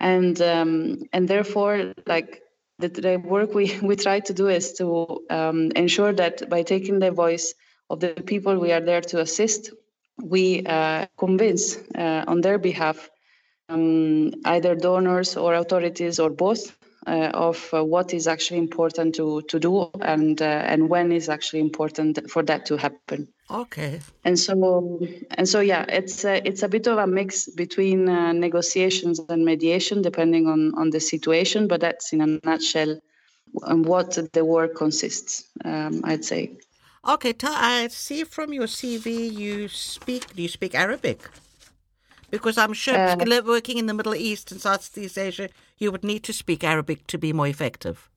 and 0.00 0.42
um, 0.42 1.02
and 1.14 1.28
therefore, 1.28 1.94
like 2.06 2.42
the, 2.78 2.88
the, 2.88 3.16
work 3.16 3.54
we 3.54 3.78
we 3.82 3.96
try 3.96 4.20
to 4.20 4.32
do 4.32 4.48
is 4.48 4.72
to 4.74 5.24
um, 5.30 5.70
ensure 5.74 6.12
that 6.12 6.48
by 6.48 6.62
taking 6.62 6.98
the 6.98 7.10
voice 7.10 7.54
of 7.90 8.00
the 8.00 8.10
people 8.10 8.58
we 8.58 8.72
are 8.72 8.80
there 8.80 9.00
to 9.00 9.20
assist, 9.20 9.72
we 10.22 10.64
uh, 10.66 11.06
convince 11.16 11.76
uh, 11.94 12.24
on 12.26 12.40
their 12.40 12.58
behalf 12.58 13.10
um, 13.68 14.32
either 14.44 14.74
donors 14.74 15.36
or 15.36 15.54
authorities 15.54 16.18
or 16.18 16.30
both 16.30 16.76
uh, 17.06 17.30
of 17.34 17.70
uh, 17.72 17.84
what 17.84 18.12
is 18.12 18.26
actually 18.26 18.58
important 18.58 19.14
to, 19.14 19.42
to 19.42 19.58
do 19.58 19.90
and 20.00 20.42
uh, 20.42 20.44
and 20.44 20.88
when 20.88 21.12
is 21.12 21.28
actually 21.28 21.60
important 21.60 22.30
for 22.30 22.42
that 22.42 22.66
to 22.66 22.76
happen. 22.76 23.28
Okay. 23.50 24.00
And 24.24 24.38
so 24.38 25.00
and 25.30 25.48
so 25.48 25.60
yeah, 25.60 25.84
it's 25.88 26.24
a, 26.24 26.46
it's 26.46 26.62
a 26.62 26.68
bit 26.68 26.86
of 26.86 26.98
a 26.98 27.06
mix 27.06 27.48
between 27.48 28.08
uh, 28.08 28.32
negotiations 28.32 29.20
and 29.28 29.44
mediation 29.44 30.02
depending 30.02 30.46
on 30.46 30.74
on 30.76 30.90
the 30.90 31.00
situation, 31.00 31.66
but 31.66 31.80
that's 31.80 32.12
in 32.12 32.20
a 32.20 32.26
nutshell 32.44 33.00
what 33.52 34.18
the 34.32 34.44
work 34.44 34.74
consists. 34.76 35.44
Um, 35.64 36.02
I'd 36.04 36.24
say. 36.24 36.58
Okay, 37.08 37.34
I 37.42 37.88
see 37.88 38.24
from 38.24 38.52
your 38.52 38.66
CV 38.66 39.32
you 39.32 39.68
speak. 39.68 40.34
Do 40.34 40.42
you 40.42 40.48
speak 40.48 40.74
Arabic? 40.74 41.20
Because 42.30 42.58
I'm 42.58 42.74
sure 42.74 42.94
uh, 42.94 43.42
working 43.46 43.78
in 43.78 43.86
the 43.86 43.94
Middle 43.94 44.14
East 44.14 44.52
and 44.52 44.60
Southeast 44.60 45.16
Asia, 45.16 45.48
you 45.78 45.90
would 45.90 46.04
need 46.04 46.22
to 46.24 46.34
speak 46.34 46.62
Arabic 46.62 47.06
to 47.06 47.16
be 47.16 47.32
more 47.32 47.46
effective. 47.48 48.10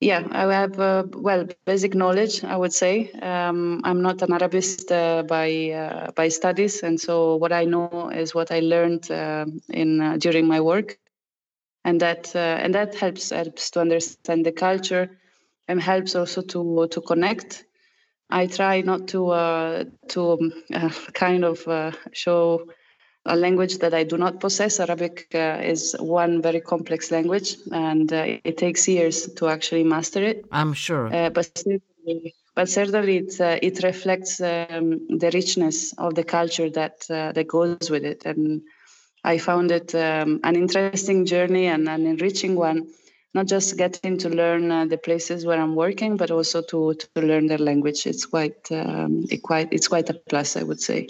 Yeah, 0.00 0.26
I 0.30 0.50
have 0.54 0.80
uh, 0.80 1.04
well 1.12 1.46
basic 1.66 1.94
knowledge. 1.94 2.42
I 2.42 2.56
would 2.56 2.72
say 2.72 3.10
um, 3.20 3.82
I'm 3.84 4.00
not 4.00 4.22
an 4.22 4.32
Arabist 4.32 4.90
uh, 4.90 5.22
by 5.24 5.70
uh, 5.72 6.10
by 6.12 6.28
studies, 6.28 6.82
and 6.82 6.98
so 6.98 7.36
what 7.36 7.52
I 7.52 7.66
know 7.66 8.10
is 8.10 8.34
what 8.34 8.50
I 8.50 8.60
learned 8.60 9.10
uh, 9.10 9.44
in 9.68 10.00
uh, 10.00 10.16
during 10.16 10.46
my 10.46 10.60
work, 10.62 10.96
and 11.84 12.00
that 12.00 12.34
and 12.36 12.74
that 12.74 12.94
helps 12.96 13.30
helps 13.30 13.70
to 13.72 13.80
understand 13.80 14.46
the 14.46 14.52
culture, 14.52 15.18
and 15.68 15.80
helps 15.82 16.16
also 16.16 16.42
to 16.42 16.88
to 16.90 17.00
connect. 17.02 17.64
I 18.30 18.46
try 18.46 18.82
not 18.82 19.08
to 19.08 19.86
to 20.08 20.52
kind 21.14 21.44
of 21.44 21.66
show 22.12 22.66
a 23.26 23.36
language 23.36 23.78
that 23.78 23.94
I 23.94 24.04
do 24.04 24.16
not 24.16 24.40
possess. 24.40 24.80
Arabic 24.80 25.26
uh, 25.34 25.60
is 25.62 25.94
one 25.98 26.40
very 26.42 26.60
complex 26.60 27.10
language, 27.10 27.56
and 27.70 28.12
uh, 28.12 28.38
it 28.44 28.56
takes 28.56 28.88
years 28.88 29.28
to 29.34 29.48
actually 29.48 29.84
master 29.84 30.22
it. 30.22 30.46
I'm 30.50 30.72
sure. 30.72 31.14
Uh, 31.14 31.30
but 31.30 31.46
certainly, 31.56 32.34
but 32.54 32.68
certainly 32.68 33.18
it, 33.18 33.40
uh, 33.40 33.58
it 33.62 33.82
reflects 33.82 34.40
um, 34.40 35.06
the 35.18 35.30
richness 35.34 35.92
of 35.98 36.14
the 36.14 36.24
culture 36.24 36.70
that 36.70 37.04
uh, 37.10 37.32
that 37.32 37.46
goes 37.46 37.90
with 37.90 38.04
it, 38.04 38.24
and 38.24 38.62
I 39.22 39.38
found 39.38 39.70
it 39.70 39.94
um, 39.94 40.40
an 40.44 40.56
interesting 40.56 41.26
journey 41.26 41.66
and 41.66 41.88
an 41.88 42.06
enriching 42.06 42.56
one. 42.56 42.88
Not 43.32 43.46
just 43.46 43.76
getting 43.76 44.18
to 44.18 44.28
learn 44.28 44.72
uh, 44.72 44.86
the 44.86 44.98
places 44.98 45.46
where 45.46 45.60
I'm 45.60 45.76
working, 45.76 46.16
but 46.16 46.32
also 46.32 46.62
to, 46.62 46.94
to 46.94 47.20
learn 47.20 47.46
their 47.46 47.58
language. 47.58 48.04
It's 48.04 48.26
quite, 48.26 48.72
um, 48.72 49.24
it 49.30 49.44
quite, 49.44 49.68
it's 49.70 49.86
quite 49.86 50.10
a 50.10 50.14
plus, 50.14 50.56
I 50.56 50.64
would 50.64 50.80
say. 50.80 51.06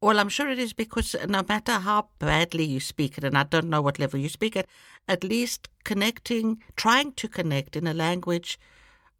Well, 0.00 0.20
I'm 0.20 0.28
sure 0.28 0.48
it 0.48 0.60
is 0.60 0.72
because 0.72 1.16
no 1.28 1.42
matter 1.48 1.72
how 1.72 2.08
badly 2.20 2.64
you 2.64 2.78
speak 2.78 3.18
it, 3.18 3.24
and 3.24 3.36
I 3.36 3.42
don't 3.42 3.68
know 3.68 3.82
what 3.82 3.98
level 3.98 4.20
you 4.20 4.28
speak 4.28 4.54
it, 4.54 4.68
at 5.08 5.24
least 5.24 5.68
connecting, 5.84 6.62
trying 6.76 7.12
to 7.14 7.28
connect 7.28 7.74
in 7.74 7.86
a 7.86 7.94
language 7.94 8.60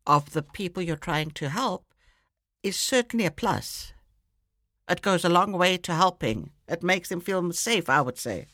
of 0.06 0.32
the 0.32 0.42
people 0.42 0.82
you're 0.82 0.97
trying 0.97 1.30
to 1.32 1.49
help 1.49 1.85
is 2.62 2.76
certainly 2.76 3.26
a 3.26 3.30
plus. 3.30 3.93
It 4.88 5.02
goes 5.02 5.25
a 5.25 5.28
long 5.28 5.52
way 5.52 5.76
to 5.78 5.95
helping. 5.95 6.50
It 6.69 6.82
makes 6.82 7.08
them 7.08 7.21
feel 7.21 7.52
safe, 7.52 7.91
I 7.91 8.00
would 8.00 8.19
say. 8.19 8.47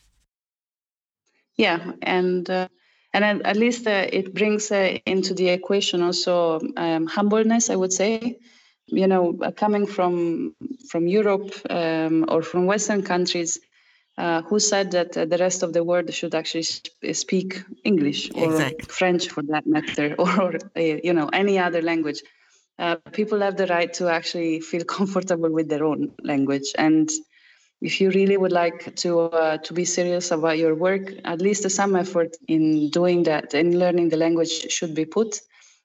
Yeah, 1.56 1.92
and 2.02 2.48
uh, 2.48 2.68
and 3.12 3.46
at, 3.46 3.56
least 3.56 3.87
uh, 3.87 4.08
it 4.12 4.34
brings 4.34 4.72
uh, 4.72 4.98
into 5.06 5.34
the 5.34 5.50
equation 5.50 6.02
also 6.02 6.60
um, 6.76 7.06
humbleness, 7.06 7.70
I 7.70 7.76
would 7.76 7.92
say, 7.92 8.38
you 8.86 9.06
know, 9.06 9.36
uh, 9.42 9.50
coming 9.50 9.86
from 9.86 10.54
from 10.88 11.06
Europe 11.06 11.52
um, 11.70 12.24
or 12.28 12.42
from 12.42 12.66
Western 12.66 13.02
countries, 13.02 13.58
uh, 14.18 14.42
who 14.42 14.58
said 14.58 14.90
that 14.92 15.16
uh, 15.16 15.24
the 15.24 15.38
rest 15.38 15.62
of 15.62 15.72
the 15.72 15.82
world 15.82 16.12
should 16.12 16.34
actually 16.34 16.66
speak 17.12 17.62
English 17.84 18.30
or 18.34 18.52
exactly. 18.52 18.86
French, 18.88 19.28
for 19.28 19.42
that 19.44 19.66
matter, 19.66 20.14
or, 20.18 20.40
or 20.42 20.54
uh, 20.76 20.80
you 20.80 21.12
know 21.12 21.28
any 21.32 21.58
other 21.58 21.82
language. 21.82 22.22
Uh, 22.76 22.96
people 23.12 23.40
have 23.40 23.56
the 23.56 23.68
right 23.68 23.94
to 23.94 24.08
actually 24.08 24.60
feel 24.60 24.84
comfortable 24.98 25.50
with 25.50 25.68
their 25.68 25.84
own 25.84 26.12
language, 26.22 26.72
and 26.76 27.10
if 27.80 28.00
you 28.00 28.10
really 28.10 28.36
would 28.36 28.52
like 28.52 28.94
to 28.96 29.20
uh, 29.20 29.58
to 29.58 29.72
be 29.72 29.84
serious 29.84 30.30
about 30.30 30.58
your 30.58 30.74
work, 30.74 31.12
at 31.24 31.40
least 31.40 31.68
some 31.70 31.96
effort 31.96 32.36
in 32.48 32.90
doing 32.90 33.22
that 33.24 33.54
and 33.54 33.78
learning 33.78 34.08
the 34.08 34.16
language 34.16 34.70
should 34.70 34.94
be 34.94 35.04
put 35.04 35.40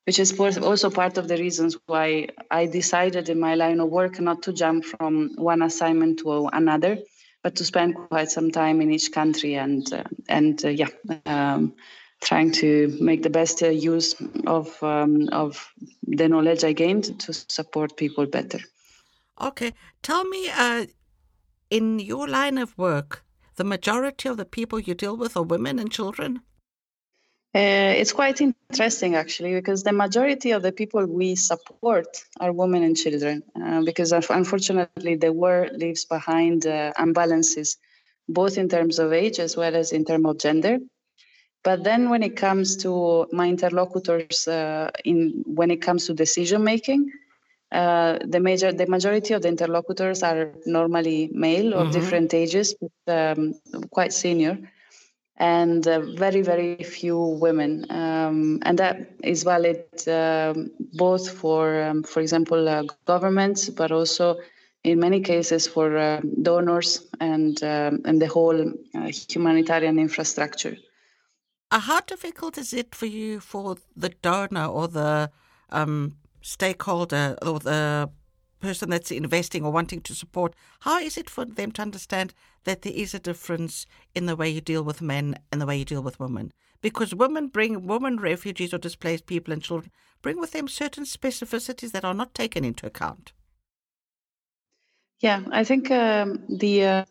which 0.09 0.17
is 0.17 0.57
also 0.57 0.89
part 0.89 1.19
of 1.19 1.27
the 1.27 1.37
reasons 1.37 1.77
why 1.85 2.27
I 2.49 2.65
decided 2.65 3.29
in 3.29 3.39
my 3.39 3.53
line 3.53 3.79
of 3.79 3.89
work 3.89 4.19
not 4.19 4.41
to 4.41 4.51
jump 4.51 4.83
from 4.83 5.35
one 5.35 5.61
assignment 5.61 6.17
to 6.21 6.47
another, 6.51 6.97
but 7.43 7.55
to 7.57 7.63
spend 7.63 7.93
quite 7.93 8.31
some 8.31 8.49
time 8.49 8.81
in 8.81 8.89
each 8.89 9.11
country 9.11 9.53
and 9.53 9.85
uh, 9.93 10.05
and 10.27 10.65
uh, 10.65 10.69
yeah, 10.69 10.89
um, 11.27 11.75
trying 12.21 12.51
to 12.53 12.97
make 12.99 13.21
the 13.21 13.29
best 13.29 13.61
uh, 13.61 13.67
use 13.67 14.15
of 14.47 14.81
um, 14.81 15.29
of 15.31 15.71
the 16.07 16.27
knowledge 16.27 16.63
I 16.63 16.73
gained 16.73 17.19
to 17.19 17.31
support 17.31 17.95
people 17.95 18.25
better. 18.25 18.61
Okay, 19.39 19.73
tell 20.01 20.23
me, 20.23 20.49
uh, 20.49 20.87
in 21.69 21.99
your 21.99 22.27
line 22.27 22.57
of 22.57 22.75
work, 22.79 23.23
the 23.57 23.63
majority 23.63 24.27
of 24.27 24.37
the 24.37 24.51
people 24.57 24.79
you 24.79 24.95
deal 24.95 25.15
with 25.15 25.37
are 25.37 25.43
women 25.43 25.77
and 25.77 25.91
children. 25.91 26.41
Uh, 27.55 27.97
it's 27.97 28.11
quite 28.11 28.41
interesting 28.41 29.15
actually 29.15 29.55
because 29.55 29.81
the 29.81 29.91
majority 29.91 30.51
of 30.51 30.61
the 30.61 30.71
people 30.71 31.03
we 31.07 31.35
support 31.35 32.23
are 32.39 32.51
women 32.51 32.83
and 32.83 32.95
children 32.95 33.41
uh, 33.59 33.81
because 33.81 34.11
unfortunately 34.11 35.15
the 35.15 35.33
war 35.33 35.67
leaves 35.73 36.05
behind 36.05 36.67
uh, 36.67 36.93
imbalances 36.99 37.77
both 38.27 38.59
in 38.59 38.69
terms 38.69 38.99
of 38.99 39.11
age 39.11 39.39
as 39.39 39.57
well 39.57 39.75
as 39.75 39.91
in 39.91 40.05
terms 40.05 40.27
of 40.27 40.37
gender 40.37 40.77
but 41.63 41.83
then 41.83 42.11
when 42.11 42.21
it 42.21 42.37
comes 42.37 42.77
to 42.77 43.25
my 43.31 43.47
interlocutors 43.49 44.47
uh, 44.47 44.91
in 45.03 45.43
when 45.47 45.71
it 45.71 45.81
comes 45.81 46.05
to 46.05 46.13
decision 46.13 46.63
making 46.63 47.11
uh, 47.71 48.19
the 48.27 48.39
major 48.39 48.71
the 48.71 48.85
majority 48.85 49.33
of 49.33 49.41
the 49.41 49.47
interlocutors 49.47 50.21
are 50.21 50.53
normally 50.67 51.31
male 51.33 51.73
of 51.73 51.87
mm-hmm. 51.87 51.99
different 51.99 52.31
ages 52.35 52.75
but 52.79 53.37
um, 53.37 53.55
quite 53.89 54.13
senior 54.13 54.59
and 55.39 55.87
uh, 55.87 56.01
very, 56.15 56.41
very 56.41 56.75
few 56.83 57.17
women. 57.17 57.85
Um, 57.89 58.59
and 58.63 58.77
that 58.77 59.09
is 59.23 59.43
valid 59.43 59.85
um, 60.07 60.71
both 60.93 61.29
for, 61.29 61.81
um, 61.81 62.03
for 62.03 62.19
example, 62.19 62.67
uh, 62.67 62.83
governments, 63.05 63.69
but 63.69 63.91
also 63.91 64.37
in 64.83 64.99
many 64.99 65.21
cases 65.21 65.67
for 65.67 65.97
uh, 65.97 66.21
donors 66.41 67.07
and, 67.19 67.61
um, 67.63 68.01
and 68.05 68.21
the 68.21 68.27
whole 68.27 68.69
uh, 68.95 69.11
humanitarian 69.29 69.97
infrastructure. 69.97 70.77
Uh, 71.71 71.79
how 71.79 71.99
difficult 72.01 72.57
is 72.57 72.73
it 72.73 72.95
for 72.95 73.05
you 73.05 73.39
for 73.39 73.77
the 73.95 74.09
donor 74.09 74.65
or 74.65 74.87
the 74.87 75.29
um, 75.69 76.15
stakeholder 76.41 77.37
or 77.41 77.59
the 77.59 78.09
person 78.59 78.89
that's 78.89 79.11
investing 79.11 79.63
or 79.63 79.71
wanting 79.71 80.01
to 80.01 80.15
support, 80.15 80.53
how 80.81 80.99
is 80.99 81.17
it 81.17 81.29
for 81.29 81.45
them 81.45 81.71
to 81.73 81.81
understand 81.81 82.33
that 82.63 82.81
there 82.81 82.93
is 82.93 83.13
a 83.13 83.19
difference 83.19 83.85
in 84.15 84.25
the 84.25 84.35
way 84.35 84.49
you 84.49 84.61
deal 84.61 84.83
with 84.83 85.01
men 85.01 85.37
and 85.51 85.61
the 85.61 85.65
way 85.65 85.77
you 85.77 85.85
deal 85.85 86.03
with 86.03 86.19
women? 86.19 86.51
Because 86.81 87.13
women 87.13 87.47
bring 87.47 87.87
women 87.87 88.17
refugees 88.17 88.73
or 88.73 88.77
displaced 88.77 89.25
people 89.25 89.53
and 89.53 89.61
children 89.61 89.91
bring 90.21 90.39
with 90.39 90.51
them 90.51 90.67
certain 90.67 91.05
specificities 91.05 91.91
that 91.91 92.05
are 92.05 92.13
not 92.13 92.33
taken 92.33 92.63
into 92.63 92.85
account. 92.85 93.33
Yeah, 95.19 95.41
I 95.51 95.65
think 95.65 95.91
um, 95.91 96.45
the 96.47 96.85
uh, 96.85 97.05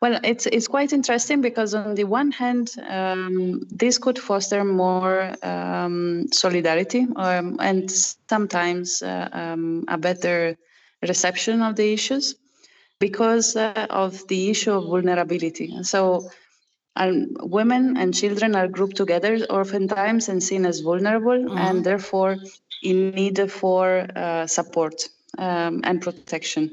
well, 0.00 0.18
it's 0.24 0.46
it's 0.46 0.66
quite 0.66 0.92
interesting 0.92 1.40
because 1.42 1.74
on 1.74 1.94
the 1.94 2.04
one 2.04 2.32
hand, 2.32 2.74
um, 2.88 3.60
this 3.70 3.98
could 3.98 4.18
foster 4.18 4.64
more 4.64 5.32
um, 5.44 6.26
solidarity 6.32 7.06
um, 7.14 7.58
and 7.60 7.88
sometimes 8.28 9.00
uh, 9.00 9.28
um, 9.32 9.84
a 9.86 9.96
better 9.96 10.56
reception 11.02 11.62
of 11.62 11.76
the 11.76 11.92
issues 11.92 12.36
because 12.98 13.56
uh, 13.56 13.86
of 13.90 14.26
the 14.28 14.50
issue 14.50 14.72
of 14.72 14.84
vulnerability. 14.84 15.82
So, 15.82 16.30
um, 16.94 17.28
women 17.40 17.96
and 17.96 18.14
children 18.14 18.54
are 18.54 18.68
grouped 18.68 18.96
together 18.96 19.36
oftentimes 19.48 20.28
and 20.28 20.42
seen 20.42 20.66
as 20.66 20.80
vulnerable 20.80 21.38
mm-hmm. 21.38 21.56
and 21.56 21.84
therefore 21.84 22.36
in 22.82 23.10
need 23.10 23.50
for 23.50 24.06
uh, 24.14 24.46
support 24.46 25.08
um, 25.38 25.80
and 25.84 26.02
protection. 26.02 26.70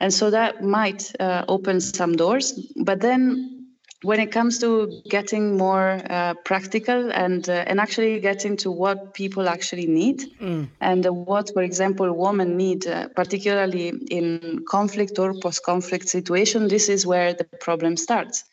And 0.00 0.12
so 0.12 0.30
that 0.30 0.62
might 0.62 1.12
uh, 1.18 1.44
open 1.48 1.80
some 1.80 2.14
doors. 2.14 2.52
But 2.76 3.00
then 3.00 3.57
when 4.02 4.20
it 4.20 4.30
comes 4.30 4.58
to 4.60 5.02
getting 5.08 5.56
more 5.56 6.00
uh, 6.08 6.34
practical 6.44 7.10
and 7.12 7.48
uh, 7.48 7.64
and 7.66 7.80
actually 7.80 8.20
getting 8.20 8.56
to 8.56 8.70
what 8.70 9.14
people 9.14 9.48
actually 9.48 9.86
need. 9.86 10.22
Mm. 10.40 10.68
and 10.80 11.06
uh, 11.06 11.12
what 11.12 11.50
for 11.52 11.62
example 11.62 12.12
women 12.12 12.56
need 12.56 12.86
uh, 12.86 13.08
particularly 13.16 13.88
in 14.10 14.64
conflict 14.68 15.18
or 15.18 15.34
post-conflict 15.34 16.08
situation 16.08 16.68
this 16.68 16.88
is 16.88 17.06
where 17.06 17.34
the 17.34 17.44
problem 17.60 17.96
starts. 17.96 18.44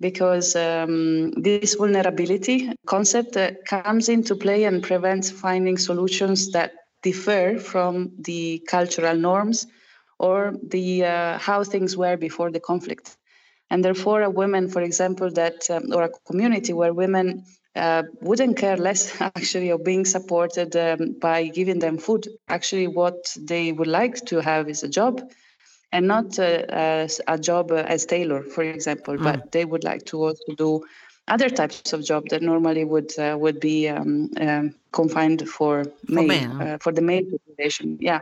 Because 0.00 0.56
um, 0.56 1.30
this 1.42 1.74
vulnerability 1.76 2.72
concept 2.86 3.36
uh, 3.36 3.52
comes 3.68 4.08
into 4.08 4.34
play 4.34 4.64
and 4.64 4.82
prevents 4.82 5.30
finding 5.30 5.78
solutions 5.78 6.50
that 6.52 6.72
differ 7.02 7.58
from 7.58 8.10
the 8.18 8.62
cultural 8.66 9.16
norms 9.16 9.66
or 10.18 10.54
the 10.70 11.04
uh, 11.04 11.38
how 11.38 11.62
things 11.62 11.96
were 11.96 12.16
before 12.16 12.50
the 12.50 12.60
conflict 12.60 13.16
and 13.72 13.82
therefore 13.82 14.20
a 14.22 14.30
woman 14.30 14.68
for 14.68 14.82
example 14.82 15.30
that 15.30 15.68
um, 15.70 15.84
or 15.94 16.02
a 16.02 16.10
community 16.28 16.74
where 16.74 16.92
women 16.92 17.42
uh, 17.74 18.02
wouldn't 18.20 18.58
care 18.58 18.76
less 18.76 19.02
actually 19.30 19.70
of 19.70 19.82
being 19.82 20.04
supported 20.04 20.76
um, 20.76 21.16
by 21.18 21.38
giving 21.58 21.78
them 21.78 21.96
food 21.96 22.28
actually 22.48 22.86
what 22.86 23.34
they 23.40 23.72
would 23.72 23.92
like 24.00 24.16
to 24.26 24.40
have 24.40 24.68
is 24.68 24.82
a 24.82 24.88
job 24.88 25.22
and 25.90 26.06
not 26.06 26.38
uh, 26.38 27.06
a 27.26 27.38
job 27.38 27.72
as 27.72 28.04
tailor 28.04 28.42
for 28.42 28.62
example 28.62 29.16
mm. 29.16 29.24
but 29.24 29.50
they 29.52 29.64
would 29.64 29.84
like 29.84 30.04
to 30.04 30.22
also 30.22 30.54
do 30.56 30.84
other 31.28 31.48
types 31.48 31.92
of 31.94 32.04
job 32.04 32.28
that 32.28 32.42
normally 32.42 32.84
would 32.84 33.18
uh, 33.18 33.36
would 33.38 33.58
be 33.60 33.88
um, 33.88 34.28
um 34.40 34.74
confined 34.90 35.48
for, 35.48 35.84
for 35.84 36.22
male, 36.22 36.62
uh, 36.62 36.76
for 36.78 36.92
the 36.92 37.00
male 37.00 37.24
population. 37.24 37.96
Yeah 38.00 38.20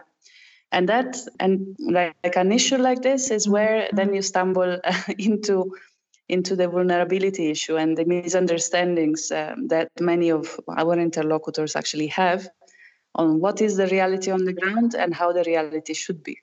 and 0.73 0.89
that 0.89 1.17
and 1.39 1.77
like, 1.79 2.15
like, 2.23 2.37
an 2.37 2.53
issue 2.53 2.77
like 2.77 3.03
this 3.03 3.31
is 3.31 3.49
where 3.49 3.89
then 3.93 4.15
you 4.15 4.23
stumble 4.23 4.79
into 5.19 5.75
into 6.29 6.55
the 6.55 6.69
vulnerability 6.69 7.51
issue 7.51 7.77
and 7.77 7.97
the 7.99 8.05
misunderstandings 8.05 9.33
um, 9.33 9.67
that 9.67 9.91
many 10.01 10.31
of 10.31 10.61
our 10.69 10.97
interlocutors 10.97 11.75
actually 11.75 12.07
have 12.07 12.49
on 13.17 13.41
what 13.41 13.61
is 13.61 13.77
the 13.77 13.89
reality 13.89 14.31
on 14.31 14.45
the 14.45 14.53
ground 14.53 14.95
and 14.95 15.13
how 15.13 15.33
the 15.33 15.43
reality 15.43 15.93
should 15.93 16.23
be. 16.23 16.39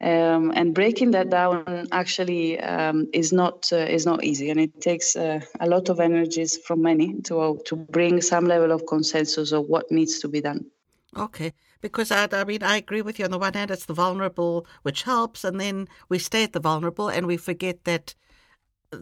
Um, 0.00 0.50
and 0.56 0.74
breaking 0.74 1.10
that 1.10 1.28
down 1.28 1.86
actually 1.92 2.58
um, 2.58 3.08
is 3.12 3.32
not 3.32 3.68
uh, 3.70 3.76
is 3.76 4.04
not 4.06 4.24
easy. 4.24 4.50
And 4.50 4.58
it 4.58 4.80
takes 4.80 5.14
uh, 5.14 5.40
a 5.60 5.68
lot 5.68 5.90
of 5.90 6.00
energies 6.00 6.56
from 6.56 6.82
many 6.82 7.20
to 7.24 7.40
uh, 7.40 7.54
to 7.66 7.76
bring 7.76 8.22
some 8.22 8.46
level 8.46 8.72
of 8.72 8.86
consensus 8.86 9.52
of 9.52 9.66
what 9.66 9.92
needs 9.92 10.18
to 10.20 10.28
be 10.28 10.40
done. 10.40 10.64
Okay 11.16 11.52
because 11.82 12.10
I, 12.10 12.28
I 12.32 12.44
mean, 12.44 12.62
I 12.62 12.78
agree 12.78 13.02
with 13.02 13.18
you. 13.18 13.26
On 13.26 13.30
the 13.30 13.38
one 13.38 13.52
hand, 13.52 13.70
it's 13.70 13.84
the 13.84 13.92
vulnerable 13.92 14.66
which 14.82 15.02
helps, 15.02 15.44
and 15.44 15.60
then 15.60 15.88
we 16.08 16.18
stay 16.18 16.44
at 16.44 16.54
the 16.54 16.60
vulnerable 16.60 17.08
and 17.08 17.26
we 17.26 17.36
forget 17.36 17.84
that 17.84 18.14
uh, 18.92 18.98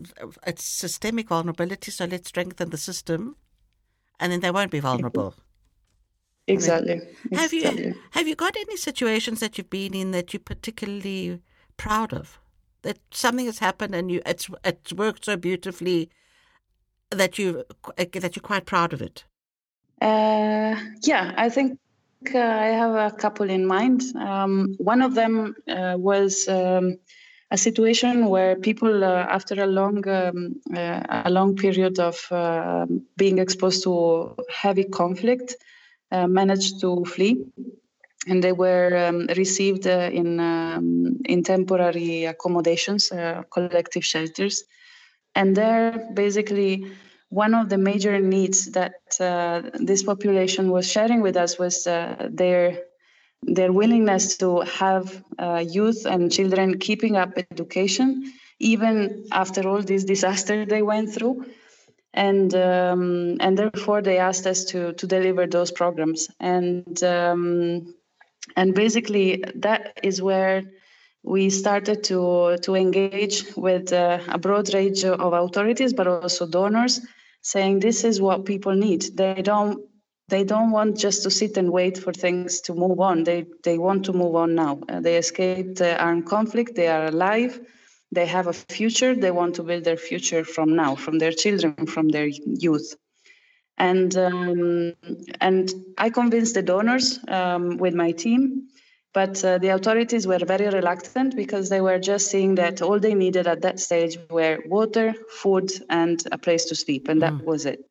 it's 0.46 0.64
systemic 0.64 1.28
vulnerability. 1.28 1.92
So 1.92 2.06
let's 2.06 2.28
strengthen 2.28 2.70
the 2.70 2.78
system, 2.78 3.36
and 4.18 4.32
then 4.32 4.40
they 4.40 4.50
won't 4.50 4.72
be 4.72 4.78
mm-hmm. 4.78 4.88
vulnerable. 4.88 5.34
Exactly. 6.48 6.94
I 6.94 6.96
mean, 6.96 7.38
have 7.38 7.52
exactly. 7.52 7.86
you 7.86 7.94
have 8.10 8.26
you 8.26 8.34
got 8.34 8.56
any 8.56 8.76
situations 8.76 9.38
that 9.40 9.56
you've 9.56 9.70
been 9.70 9.94
in 9.94 10.10
that 10.10 10.32
you're 10.32 10.40
particularly 10.40 11.40
proud 11.76 12.12
of? 12.12 12.40
That 12.82 12.98
something 13.12 13.46
has 13.46 13.58
happened 13.58 13.94
and 13.94 14.10
you 14.10 14.22
it's 14.26 14.48
it's 14.64 14.92
worked 14.92 15.26
so 15.26 15.36
beautifully 15.36 16.10
that 17.10 17.38
you 17.38 17.64
uh, 17.84 18.04
that 18.14 18.34
you're 18.34 18.42
quite 18.42 18.64
proud 18.64 18.92
of 18.92 19.02
it. 19.02 19.24
Uh, 20.00 20.76
yeah, 21.02 21.34
I 21.36 21.50
think 21.50 21.78
uh, 22.34 22.38
I 22.38 22.66
have 22.66 22.94
a 22.94 23.16
couple 23.16 23.50
in 23.50 23.66
mind. 23.66 24.02
Um, 24.16 24.74
one 24.78 25.02
of 25.02 25.14
them 25.14 25.54
uh, 25.68 25.94
was 25.98 26.48
um, 26.48 26.98
a 27.50 27.56
situation 27.56 28.26
where 28.26 28.56
people, 28.56 29.04
uh, 29.04 29.26
after 29.28 29.62
a 29.62 29.66
long, 29.66 30.06
um, 30.08 30.60
uh, 30.76 31.02
a 31.24 31.30
long 31.30 31.56
period 31.56 31.98
of 31.98 32.26
uh, 32.30 32.86
being 33.16 33.38
exposed 33.38 33.82
to 33.84 34.36
heavy 34.50 34.84
conflict, 34.84 35.56
uh, 36.12 36.26
managed 36.26 36.80
to 36.80 37.04
flee, 37.04 37.44
and 38.26 38.44
they 38.44 38.52
were 38.52 39.08
um, 39.08 39.26
received 39.36 39.86
in 39.86 40.40
um, 40.40 41.16
in 41.24 41.42
temporary 41.42 42.24
accommodations, 42.24 43.12
collective 43.50 44.04
shelters, 44.04 44.64
and 45.34 45.56
there 45.56 46.08
basically 46.14 46.84
one 47.30 47.54
of 47.54 47.68
the 47.68 47.78
major 47.78 48.18
needs 48.20 48.66
that 48.72 48.92
uh, 48.92 48.99
this 49.18 50.02
population 50.02 50.70
was 50.70 50.90
sharing 50.90 51.20
with 51.20 51.36
us 51.36 51.58
was 51.58 51.86
uh, 51.86 52.28
their 52.30 52.78
their 53.42 53.72
willingness 53.72 54.36
to 54.36 54.60
have 54.60 55.24
uh, 55.38 55.64
youth 55.66 56.04
and 56.04 56.30
children 56.30 56.78
keeping 56.78 57.16
up 57.16 57.32
education 57.50 58.32
even 58.58 59.24
after 59.32 59.66
all 59.66 59.82
this 59.82 60.04
disaster 60.04 60.66
they 60.72 60.82
went 60.82 61.12
through. 61.12 61.46
And 62.12 62.52
um, 62.54 63.36
and 63.40 63.56
therefore 63.56 64.02
they 64.02 64.18
asked 64.18 64.46
us 64.46 64.64
to 64.66 64.92
to 64.94 65.06
deliver 65.06 65.46
those 65.46 65.70
programs. 65.70 66.28
And 66.40 67.02
um, 67.04 67.94
and 68.56 68.74
basically 68.74 69.44
that 69.54 70.00
is 70.02 70.20
where 70.20 70.64
we 71.22 71.50
started 71.50 72.02
to 72.04 72.58
to 72.62 72.74
engage 72.74 73.54
with 73.56 73.92
uh, 73.92 74.18
a 74.28 74.38
broad 74.38 74.74
range 74.74 75.04
of 75.04 75.32
authorities 75.32 75.92
but 75.92 76.06
also 76.06 76.46
donors 76.46 77.00
saying 77.42 77.80
this 77.80 78.04
is 78.04 78.20
what 78.20 78.44
people 78.44 78.74
need. 78.74 79.02
They 79.16 79.42
don't 79.42 79.84
they 80.28 80.44
don't 80.44 80.70
want 80.70 80.96
just 80.96 81.24
to 81.24 81.30
sit 81.30 81.56
and 81.56 81.70
wait 81.70 81.98
for 81.98 82.12
things 82.12 82.60
to 82.62 82.74
move 82.74 83.00
on. 83.00 83.24
They 83.24 83.46
they 83.64 83.78
want 83.78 84.04
to 84.04 84.12
move 84.12 84.36
on 84.36 84.54
now. 84.54 84.80
Uh, 84.88 85.00
they 85.00 85.16
escaped 85.16 85.80
uh, 85.80 85.96
armed 85.98 86.26
conflict. 86.26 86.74
They 86.74 86.88
are 86.88 87.06
alive. 87.06 87.60
They 88.12 88.26
have 88.26 88.46
a 88.46 88.52
future. 88.52 89.14
They 89.14 89.30
want 89.30 89.54
to 89.56 89.62
build 89.62 89.84
their 89.84 89.96
future 89.96 90.44
from 90.44 90.74
now, 90.74 90.94
from 90.96 91.18
their 91.18 91.32
children, 91.32 91.86
from 91.86 92.08
their 92.08 92.26
youth. 92.26 92.94
And 93.78 94.16
um, 94.16 94.94
and 95.40 95.72
I 95.96 96.10
convinced 96.10 96.54
the 96.54 96.62
donors 96.62 97.18
um, 97.28 97.76
with 97.78 97.94
my 97.94 98.12
team 98.12 98.68
but 99.12 99.44
uh, 99.44 99.58
the 99.58 99.68
authorities 99.68 100.26
were 100.26 100.38
very 100.38 100.68
reluctant 100.68 101.34
because 101.34 101.68
they 101.68 101.80
were 101.80 101.98
just 101.98 102.30
seeing 102.30 102.54
that 102.56 102.80
all 102.80 102.98
they 102.98 103.14
needed 103.14 103.46
at 103.46 103.62
that 103.62 103.80
stage 103.80 104.16
were 104.30 104.58
water, 104.66 105.14
food, 105.28 105.70
and 105.88 106.22
a 106.30 106.38
place 106.38 106.66
to 106.66 106.74
sleep, 106.74 107.08
and 107.08 107.22
that 107.22 107.32
mm. 107.32 107.44
was 107.44 107.66
it. 107.66 107.84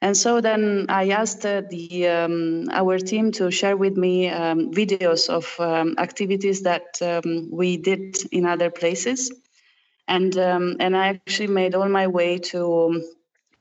And 0.00 0.16
so 0.16 0.40
then 0.40 0.86
I 0.88 1.10
asked 1.10 1.44
uh, 1.44 1.62
the 1.68 2.06
um, 2.06 2.68
our 2.70 2.98
team 2.98 3.32
to 3.32 3.50
share 3.50 3.76
with 3.76 3.96
me 3.96 4.28
um, 4.28 4.70
videos 4.70 5.28
of 5.28 5.52
um, 5.58 5.96
activities 5.98 6.62
that 6.62 6.86
um, 7.02 7.48
we 7.50 7.76
did 7.76 8.16
in 8.30 8.46
other 8.46 8.70
places, 8.70 9.32
and 10.06 10.36
um, 10.38 10.76
and 10.78 10.96
I 10.96 11.08
actually 11.08 11.48
made 11.48 11.74
all 11.74 11.88
my 11.88 12.06
way 12.06 12.38
to 12.38 13.02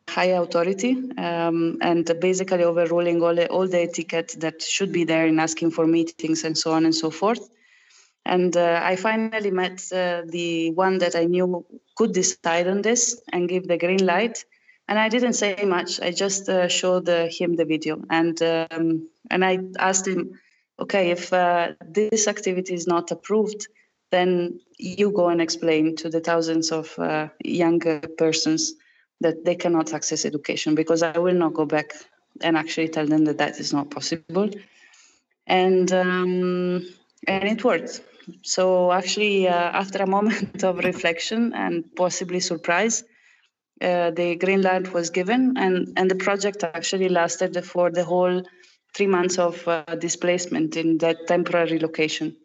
high 0.09 0.33
authority 0.41 0.97
um, 1.17 1.77
and 1.81 2.11
basically 2.19 2.63
overruling 2.63 3.21
all 3.21 3.35
the, 3.35 3.47
all 3.49 3.67
the 3.67 3.81
etiquette 3.81 4.35
that 4.39 4.61
should 4.61 4.91
be 4.91 5.03
there 5.03 5.27
in 5.27 5.39
asking 5.39 5.71
for 5.71 5.85
meetings 5.85 6.43
and 6.43 6.57
so 6.57 6.71
on 6.71 6.85
and 6.85 6.95
so 6.95 7.09
forth. 7.09 7.49
And 8.25 8.55
uh, 8.57 8.81
I 8.83 8.95
finally 8.97 9.51
met 9.51 9.83
uh, 9.93 10.23
the 10.27 10.71
one 10.71 10.97
that 10.97 11.15
I 11.15 11.25
knew 11.25 11.65
could 11.95 12.13
decide 12.13 12.67
on 12.67 12.81
this 12.81 13.21
and 13.31 13.47
give 13.47 13.67
the 13.67 13.77
green 13.77 14.05
light. 14.05 14.43
And 14.89 14.99
I 14.99 15.09
didn't 15.09 15.33
say 15.33 15.55
much. 15.65 16.01
I 16.01 16.11
just 16.11 16.49
uh, 16.49 16.67
showed 16.67 17.07
uh, 17.09 17.27
him 17.29 17.55
the 17.55 17.65
video, 17.65 18.01
and 18.09 18.41
um, 18.41 19.09
and 19.29 19.43
I 19.43 19.59
asked 19.79 20.07
him, 20.07 20.39
okay, 20.79 21.11
if 21.11 21.33
uh, 21.33 21.73
this 21.85 22.27
activity 22.27 22.73
is 22.73 22.87
not 22.87 23.11
approved, 23.11 23.67
then 24.11 24.61
you 24.77 25.11
go 25.11 25.27
and 25.27 25.41
explain 25.41 25.97
to 25.97 26.09
the 26.09 26.21
thousands 26.21 26.71
of 26.71 26.97
uh, 26.99 27.27
young 27.43 27.81
persons 28.17 28.75
that 29.21 29.45
they 29.45 29.55
cannot 29.55 29.93
access 29.93 30.25
education 30.25 30.75
because 30.75 31.03
I 31.03 31.17
will 31.17 31.33
not 31.33 31.53
go 31.53 31.65
back 31.65 31.93
and 32.41 32.57
actually 32.57 32.89
tell 32.89 33.05
them 33.05 33.25
that 33.25 33.37
that 33.39 33.59
is 33.59 33.73
not 33.73 33.89
possible. 33.89 34.49
And 35.47 35.91
um, 35.91 36.85
and 37.27 37.43
it 37.43 37.63
worked. 37.63 38.01
So 38.43 38.91
actually, 38.91 39.47
uh, 39.47 39.53
after 39.53 40.03
a 40.03 40.07
moment 40.07 40.63
of 40.69 40.79
reflection 40.79 41.53
and 41.53 41.83
possibly 41.95 42.41
surprise, 42.41 43.03
uh, 43.81 44.11
the 44.11 44.35
green 44.35 44.61
light 44.61 44.93
was 44.93 45.09
given, 45.09 45.57
and 45.57 45.93
and 45.97 46.11
the 46.11 46.15
project 46.15 46.63
actually 46.63 47.09
lasted 47.09 47.63
for 47.65 47.89
the 47.91 48.03
whole 48.03 48.43
three 48.93 49.07
months 49.07 49.37
of 49.37 49.67
uh, 49.67 49.83
displacement 49.99 50.75
in 50.75 50.97
that 50.97 51.27
temporary 51.27 51.79
location. 51.79 52.35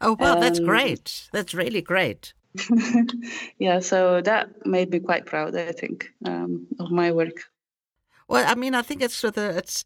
Oh 0.00 0.16
well, 0.18 0.34
um, 0.34 0.40
that's 0.40 0.58
great. 0.58 1.28
That's 1.32 1.54
really 1.54 1.80
great. 1.80 2.34
yeah, 3.58 3.80
so 3.80 4.20
that 4.20 4.66
made 4.66 4.90
me 4.90 5.00
quite 5.00 5.26
proud. 5.26 5.56
I 5.56 5.72
think 5.72 6.10
um, 6.24 6.66
of 6.78 6.90
my 6.90 7.10
work. 7.12 7.44
Well, 8.28 8.44
I 8.46 8.54
mean, 8.54 8.74
I 8.74 8.82
think 8.82 9.02
it's 9.02 9.14
sort 9.14 9.36
of 9.36 9.56
it's 9.56 9.84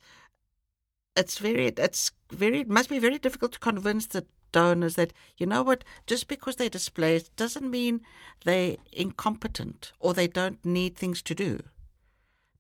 it's 1.17 1.39
very 1.39 1.67
it's 1.67 2.13
very 2.31 2.61
it 2.61 2.69
must 2.69 2.89
be 2.89 2.99
very 2.99 3.19
difficult 3.19 3.53
to 3.53 3.59
convince 3.59 4.07
the 4.07 4.25
donors 4.53 4.95
that 4.95 5.13
you 5.37 5.47
know 5.47 5.63
what 5.63 5.85
just 6.07 6.29
because 6.29 6.57
they're 6.57 6.71
displaced 6.71 7.35
doesn't 7.37 7.71
mean 7.71 8.01
they're 8.45 8.77
incompetent 8.93 9.93
or 10.01 10.15
they 10.15 10.27
don't 10.27 10.65
need 10.65 10.97
things 10.97 11.21
to 11.23 11.35
do 11.35 11.61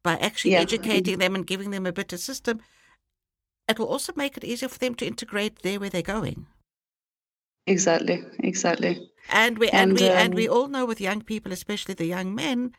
by 0.02 0.16
actually 0.16 0.52
yeah. 0.52 0.60
educating 0.60 1.18
them 1.18 1.34
and 1.34 1.46
giving 1.46 1.70
them 1.70 1.86
a 1.86 1.92
better 1.92 2.16
system 2.16 2.60
it 3.68 3.78
will 3.78 3.86
also 3.86 4.12
make 4.16 4.36
it 4.36 4.44
easier 4.44 4.68
for 4.68 4.78
them 4.78 4.94
to 4.94 5.06
integrate 5.06 5.62
there 5.62 5.80
where 5.80 5.90
they're 5.90 6.02
going 6.02 6.46
exactly 7.66 8.22
exactly 8.40 9.10
And 9.28 9.58
we 9.58 9.68
and, 9.68 9.90
and 9.90 10.00
we 10.00 10.08
um, 10.08 10.16
and 10.16 10.34
we 10.34 10.48
all 10.48 10.68
know 10.68 10.86
with 10.86 11.00
young 11.00 11.22
people, 11.22 11.52
especially 11.52 11.94
the 11.94 12.06
young 12.06 12.34
men, 12.34 12.72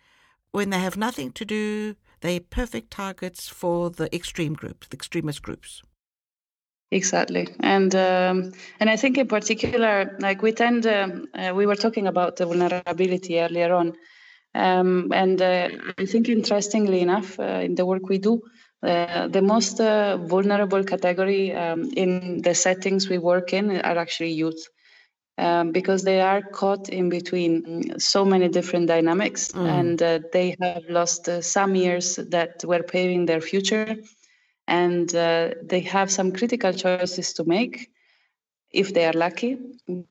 when 0.52 0.70
they 0.72 0.80
have 0.80 0.98
nothing 0.98 1.32
to 1.34 1.46
do, 1.46 1.96
they're 2.22 2.40
perfect 2.40 2.92
targets 2.92 3.48
for 3.48 3.90
the 3.90 4.14
extreme 4.14 4.54
groups, 4.54 4.88
the 4.88 4.98
extremist 4.98 5.42
groups. 5.42 5.84
Exactly, 6.92 7.48
and 7.60 7.94
um, 7.94 8.52
and 8.80 8.90
I 8.90 8.96
think 8.96 9.20
in 9.20 9.28
particular, 9.28 10.18
like 10.20 10.42
we 10.42 10.52
tend, 10.52 10.88
um, 10.88 11.28
uh, 11.36 11.54
we 11.54 11.68
were 11.68 11.76
talking 11.76 12.08
about 12.08 12.38
the 12.38 12.48
vulnerability 12.48 13.40
earlier 13.40 13.72
on, 13.72 13.94
um, 14.56 15.12
and 15.14 15.40
uh, 15.40 15.70
I 16.00 16.06
think 16.06 16.30
interestingly 16.30 17.02
enough, 17.02 17.40
uh, 17.40 17.62
in 17.64 17.76
the 17.76 17.86
work 17.86 18.10
we 18.10 18.18
do, 18.18 18.42
uh, 18.82 19.28
the 19.28 19.42
most 19.42 19.80
uh, 19.80 20.18
vulnerable 20.18 20.84
category 20.84 21.54
um, 21.54 21.92
in 21.96 22.42
the 22.42 22.56
settings 22.56 23.08
we 23.08 23.20
work 23.20 23.54
in 23.54 23.70
are 23.82 23.98
actually 23.98 24.32
youth. 24.32 24.68
Um, 25.40 25.72
because 25.72 26.04
they 26.04 26.20
are 26.20 26.42
caught 26.42 26.90
in 26.90 27.08
between 27.08 27.98
so 27.98 28.26
many 28.26 28.50
different 28.50 28.88
dynamics 28.88 29.54
mm. 29.54 29.66
and 29.80 30.04
uh, 30.04 30.20
they 30.34 30.58
have 30.62 30.84
lost 30.90 31.30
some 31.42 31.76
years 31.76 32.18
that 32.18 32.66
were 32.66 32.84
paving 32.84 33.26
their 33.26 33.40
future 33.40 33.96
and 34.68 35.16
uh, 35.16 35.52
they 35.64 35.80
have 35.80 36.12
some 36.12 36.34
critical 36.34 36.74
choices 36.74 37.32
to 37.36 37.46
make 37.46 37.90
if 38.72 38.94
they 38.94 39.06
are 39.06 39.14
lucky 39.14 39.58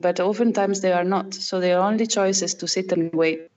but 0.00 0.18
oftentimes 0.18 0.80
they 0.80 0.92
are 0.92 1.04
not 1.04 1.34
so 1.34 1.60
their 1.60 1.78
only 1.78 2.06
choice 2.06 2.40
is 2.40 2.54
to 2.54 2.66
sit 2.66 2.90
and 2.92 3.12
wait 3.12 3.50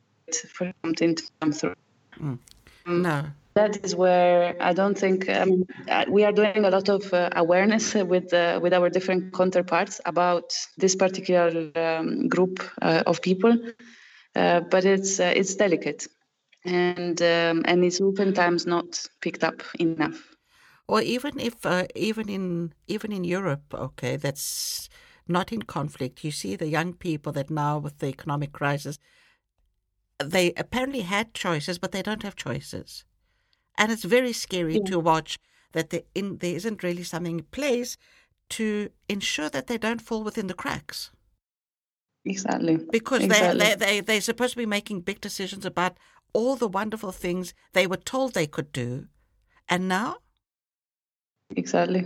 for 0.49 0.73
something 0.83 1.15
to 1.15 1.23
come 1.39 1.53
through 1.53 1.75
mm. 2.19 2.37
no 2.85 3.23
that 3.53 3.83
is 3.83 3.95
where 3.95 4.55
I 4.61 4.73
don't 4.73 4.97
think 4.97 5.29
um, 5.29 5.65
we 6.07 6.23
are 6.23 6.31
doing 6.31 6.65
a 6.65 6.69
lot 6.69 6.89
of 6.89 7.13
uh, 7.13 7.29
awareness 7.35 7.93
with 7.93 8.33
uh, 8.33 8.59
with 8.61 8.73
our 8.73 8.89
different 8.89 9.33
counterparts 9.33 9.99
about 10.05 10.53
this 10.77 10.95
particular 10.95 11.71
um, 11.75 12.27
group 12.27 12.63
uh, 12.81 13.03
of 13.05 13.21
people, 13.21 13.57
uh, 14.35 14.61
but 14.61 14.85
it's 14.85 15.19
uh, 15.19 15.33
it's 15.35 15.55
delicate, 15.55 16.07
and 16.65 17.21
um, 17.21 17.63
and 17.65 17.83
it's 17.83 17.99
oftentimes 17.99 18.65
not 18.65 19.05
picked 19.21 19.43
up 19.43 19.61
enough. 19.79 20.35
Or 20.87 21.01
even 21.01 21.39
if 21.39 21.65
uh, 21.65 21.87
even 21.95 22.29
in 22.29 22.73
even 22.87 23.11
in 23.11 23.23
Europe, 23.23 23.73
okay, 23.73 24.17
that's 24.17 24.89
not 25.27 25.51
in 25.51 25.61
conflict. 25.61 26.23
You 26.23 26.31
see 26.31 26.55
the 26.55 26.67
young 26.67 26.93
people 26.93 27.31
that 27.33 27.49
now 27.49 27.77
with 27.79 27.99
the 27.99 28.07
economic 28.07 28.51
crisis, 28.51 28.97
they 30.23 30.53
apparently 30.57 31.01
had 31.01 31.33
choices, 31.33 31.79
but 31.79 31.91
they 31.91 32.01
don't 32.01 32.23
have 32.23 32.35
choices, 32.35 33.05
and 33.81 33.91
it's 33.91 34.03
very 34.03 34.31
scary 34.31 34.75
yeah. 34.75 34.91
to 34.91 34.99
watch 34.99 35.39
that 35.71 35.89
there, 35.89 36.03
in, 36.13 36.37
there 36.37 36.55
isn't 36.55 36.83
really 36.83 37.01
something 37.01 37.39
in 37.39 37.45
place 37.45 37.97
to 38.49 38.89
ensure 39.09 39.49
that 39.49 39.65
they 39.65 39.77
don't 39.79 40.01
fall 40.01 40.23
within 40.23 40.45
the 40.45 40.53
cracks. 40.53 41.09
Exactly. 42.23 42.77
Because 42.91 43.23
exactly. 43.23 43.59
They, 43.59 43.75
they, 43.75 43.75
they, 43.75 43.99
they're 44.01 44.21
supposed 44.21 44.53
to 44.53 44.57
be 44.57 44.67
making 44.67 45.01
big 45.01 45.19
decisions 45.19 45.65
about 45.65 45.97
all 46.31 46.55
the 46.55 46.67
wonderful 46.67 47.11
things 47.11 47.55
they 47.73 47.87
were 47.87 47.97
told 47.97 48.33
they 48.33 48.45
could 48.45 48.71
do. 48.71 49.07
And 49.67 49.87
now 49.87 50.17
exactly. 51.55 52.05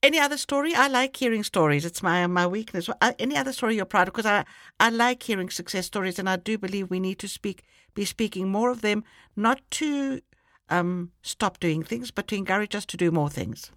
Any 0.00 0.20
other 0.20 0.36
story? 0.36 0.76
I 0.76 0.86
like 0.86 1.16
hearing 1.16 1.42
stories. 1.42 1.84
It's 1.84 2.02
my 2.02 2.24
my 2.28 2.46
weakness. 2.46 2.88
Uh, 3.00 3.12
any 3.18 3.36
other 3.36 3.52
story 3.52 3.74
you're 3.74 3.84
proud 3.84 4.06
of? 4.06 4.14
Because 4.14 4.26
I, 4.26 4.44
I 4.78 4.90
like 4.90 5.24
hearing 5.24 5.50
success 5.50 5.86
stories, 5.86 6.20
and 6.20 6.28
I 6.28 6.36
do 6.36 6.58
believe 6.58 6.90
we 6.90 7.00
need 7.00 7.18
to 7.18 7.28
speak 7.28 7.64
be 7.94 8.04
speaking 8.04 8.48
more 8.48 8.70
of 8.70 8.82
them, 8.82 9.02
not 9.34 9.60
to 9.72 10.20
um, 10.68 11.10
stop 11.22 11.60
doing 11.60 11.82
things, 11.82 12.10
but 12.10 12.26
to 12.28 12.36
encourage 12.36 12.74
us 12.74 12.86
to 12.86 12.96
do 12.96 13.10
more 13.10 13.30
things. 13.30 13.70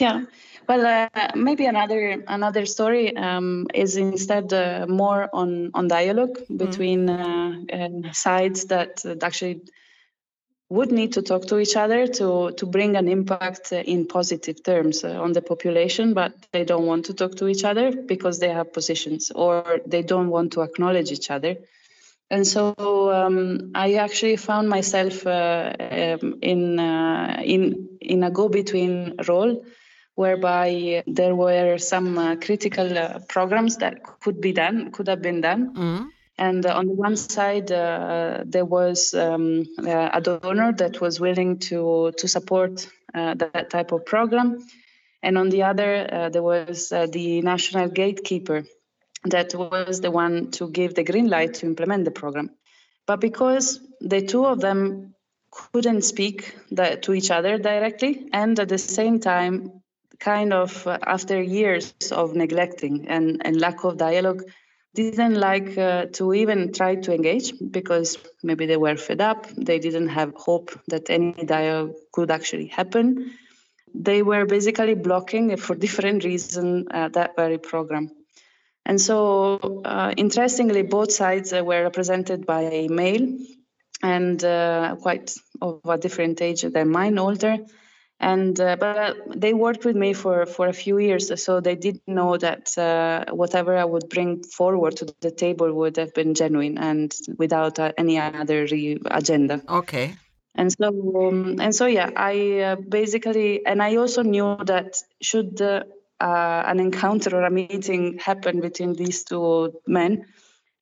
Yeah, 0.00 0.26
well, 0.68 0.86
uh, 0.86 1.28
maybe 1.34 1.66
another 1.66 2.22
another 2.28 2.66
story 2.66 3.16
um, 3.16 3.66
is 3.74 3.96
instead 3.96 4.52
uh, 4.52 4.86
more 4.88 5.28
on 5.32 5.70
on 5.74 5.88
dialogue 5.88 6.38
mm. 6.38 6.56
between 6.56 7.08
mm. 7.08 8.06
uh, 8.06 8.12
sides 8.12 8.66
that 8.66 9.04
actually 9.22 9.62
would 10.70 10.92
need 10.92 11.14
to 11.14 11.22
talk 11.22 11.46
to 11.46 11.58
each 11.58 11.76
other 11.76 12.06
to, 12.06 12.52
to 12.52 12.66
bring 12.66 12.96
an 12.96 13.08
impact 13.08 13.72
in 13.72 14.06
positive 14.06 14.62
terms 14.62 15.02
uh, 15.02 15.20
on 15.20 15.32
the 15.32 15.40
population, 15.40 16.12
but 16.12 16.34
they 16.52 16.64
don't 16.64 16.84
want 16.84 17.06
to 17.06 17.14
talk 17.14 17.34
to 17.36 17.48
each 17.48 17.64
other 17.64 17.90
because 17.90 18.38
they 18.38 18.50
have 18.50 18.72
positions 18.72 19.32
or 19.34 19.80
they 19.86 20.02
don't 20.02 20.28
want 20.28 20.52
to 20.52 20.60
acknowledge 20.60 21.10
each 21.10 21.30
other. 21.30 21.56
And 22.30 22.46
so 22.46 22.74
um, 23.10 23.72
I 23.74 23.94
actually 23.94 24.36
found 24.36 24.68
myself 24.68 25.26
uh, 25.26 25.72
um, 25.78 26.38
in, 26.42 26.78
uh, 26.78 27.40
in, 27.42 27.88
in 28.00 28.22
a 28.22 28.30
go 28.30 28.48
between 28.48 29.14
role 29.26 29.64
whereby 30.14 31.02
there 31.06 31.34
were 31.34 31.78
some 31.78 32.18
uh, 32.18 32.36
critical 32.36 32.98
uh, 32.98 33.20
programs 33.28 33.76
that 33.76 34.02
could 34.20 34.40
be 34.40 34.52
done, 34.52 34.90
could 34.90 35.06
have 35.08 35.22
been 35.22 35.40
done. 35.40 35.74
Mm-hmm. 35.74 36.08
And 36.38 36.66
on 36.66 36.86
the 36.86 36.92
one 36.92 37.16
side, 37.16 37.70
uh, 37.72 38.44
there 38.44 38.64
was 38.64 39.14
um, 39.14 39.64
uh, 39.78 40.10
a 40.12 40.20
donor 40.20 40.72
that 40.72 41.00
was 41.00 41.18
willing 41.18 41.58
to 41.70 42.12
to 42.16 42.28
support 42.28 42.88
uh, 43.12 43.34
that 43.34 43.70
type 43.70 43.90
of 43.90 44.06
program, 44.06 44.64
and 45.20 45.36
on 45.36 45.50
the 45.50 45.64
other, 45.64 46.06
uh, 46.12 46.28
there 46.28 46.44
was 46.44 46.92
uh, 46.92 47.06
the 47.10 47.42
national 47.42 47.88
gatekeeper 47.88 48.64
that 49.24 49.54
was 49.54 50.00
the 50.00 50.10
one 50.10 50.50
to 50.52 50.68
give 50.68 50.94
the 50.94 51.04
green 51.04 51.28
light 51.28 51.54
to 51.54 51.66
implement 51.66 52.04
the 52.04 52.10
program. 52.10 52.50
But 53.06 53.20
because 53.20 53.80
the 54.00 54.20
two 54.20 54.44
of 54.46 54.60
them 54.60 55.14
couldn't 55.50 56.02
speak 56.02 56.54
to 56.74 57.14
each 57.14 57.30
other 57.30 57.58
directly, 57.58 58.28
and 58.32 58.58
at 58.60 58.68
the 58.68 58.78
same 58.78 59.18
time, 59.18 59.82
kind 60.20 60.52
of 60.52 60.86
uh, 60.86 60.98
after 61.06 61.40
years 61.40 61.94
of 62.12 62.34
neglecting 62.34 63.08
and, 63.08 63.40
and 63.44 63.60
lack 63.60 63.84
of 63.84 63.96
dialogue, 63.96 64.42
didn't 64.94 65.34
like 65.34 65.78
uh, 65.78 66.06
to 66.06 66.34
even 66.34 66.72
try 66.72 66.96
to 66.96 67.14
engage 67.14 67.52
because 67.70 68.18
maybe 68.42 68.66
they 68.66 68.76
were 68.76 68.96
fed 68.96 69.20
up. 69.20 69.46
They 69.56 69.78
didn't 69.78 70.08
have 70.08 70.34
hope 70.34 70.78
that 70.88 71.08
any 71.08 71.32
dialogue 71.44 71.94
could 72.12 72.30
actually 72.30 72.66
happen. 72.66 73.32
They 73.94 74.22
were 74.22 74.44
basically 74.44 74.94
blocking 74.94 75.56
for 75.56 75.74
different 75.86 76.24
reasons 76.24 76.88
uh, 76.90 77.08
that 77.10 77.36
very 77.36 77.58
program. 77.58 78.10
And 78.88 78.98
so, 78.98 79.82
uh, 79.84 80.14
interestingly, 80.16 80.82
both 80.82 81.12
sides 81.12 81.52
uh, 81.52 81.62
were 81.62 81.82
represented 81.82 82.46
by 82.46 82.62
a 82.62 82.88
male 82.88 83.38
and 84.02 84.42
uh, 84.42 84.96
quite 84.96 85.34
of 85.60 85.80
a 85.84 85.98
different 85.98 86.40
age 86.40 86.62
than 86.62 86.88
mine, 86.88 87.18
older. 87.18 87.58
And 88.20 88.58
uh, 88.58 88.76
but 88.76 89.16
they 89.36 89.52
worked 89.52 89.84
with 89.84 89.94
me 89.94 90.14
for 90.14 90.46
for 90.46 90.66
a 90.66 90.72
few 90.72 90.98
years 90.98 91.30
so 91.40 91.60
they 91.60 91.76
did 91.76 92.00
know 92.06 92.36
that 92.36 92.76
uh, 92.76 93.26
whatever 93.32 93.76
i 93.76 93.84
would 93.84 94.08
bring 94.08 94.42
forward 94.42 94.96
to 94.96 95.14
the 95.20 95.30
table 95.30 95.72
would 95.72 95.96
have 95.98 96.12
been 96.14 96.34
genuine 96.34 96.78
and 96.78 97.14
without 97.36 97.78
uh, 97.78 97.92
any 97.96 98.18
other 98.18 98.66
re- 98.72 98.98
agenda. 99.08 99.62
Okay. 99.68 100.16
And 100.56 100.72
so 100.72 100.88
um, 100.88 101.60
and 101.60 101.72
so 101.72 101.86
yeah 101.86 102.10
i 102.16 102.60
uh, 102.60 102.76
basically 102.88 103.64
and 103.64 103.80
i 103.80 103.94
also 103.94 104.22
knew 104.22 104.56
that 104.64 105.00
should 105.22 105.62
uh, 105.62 105.84
an 106.20 106.80
encounter 106.80 107.36
or 107.36 107.44
a 107.44 107.50
meeting 107.50 108.18
happened 108.18 108.62
between 108.62 108.94
these 108.94 109.24
two 109.24 109.80
men 109.86 110.26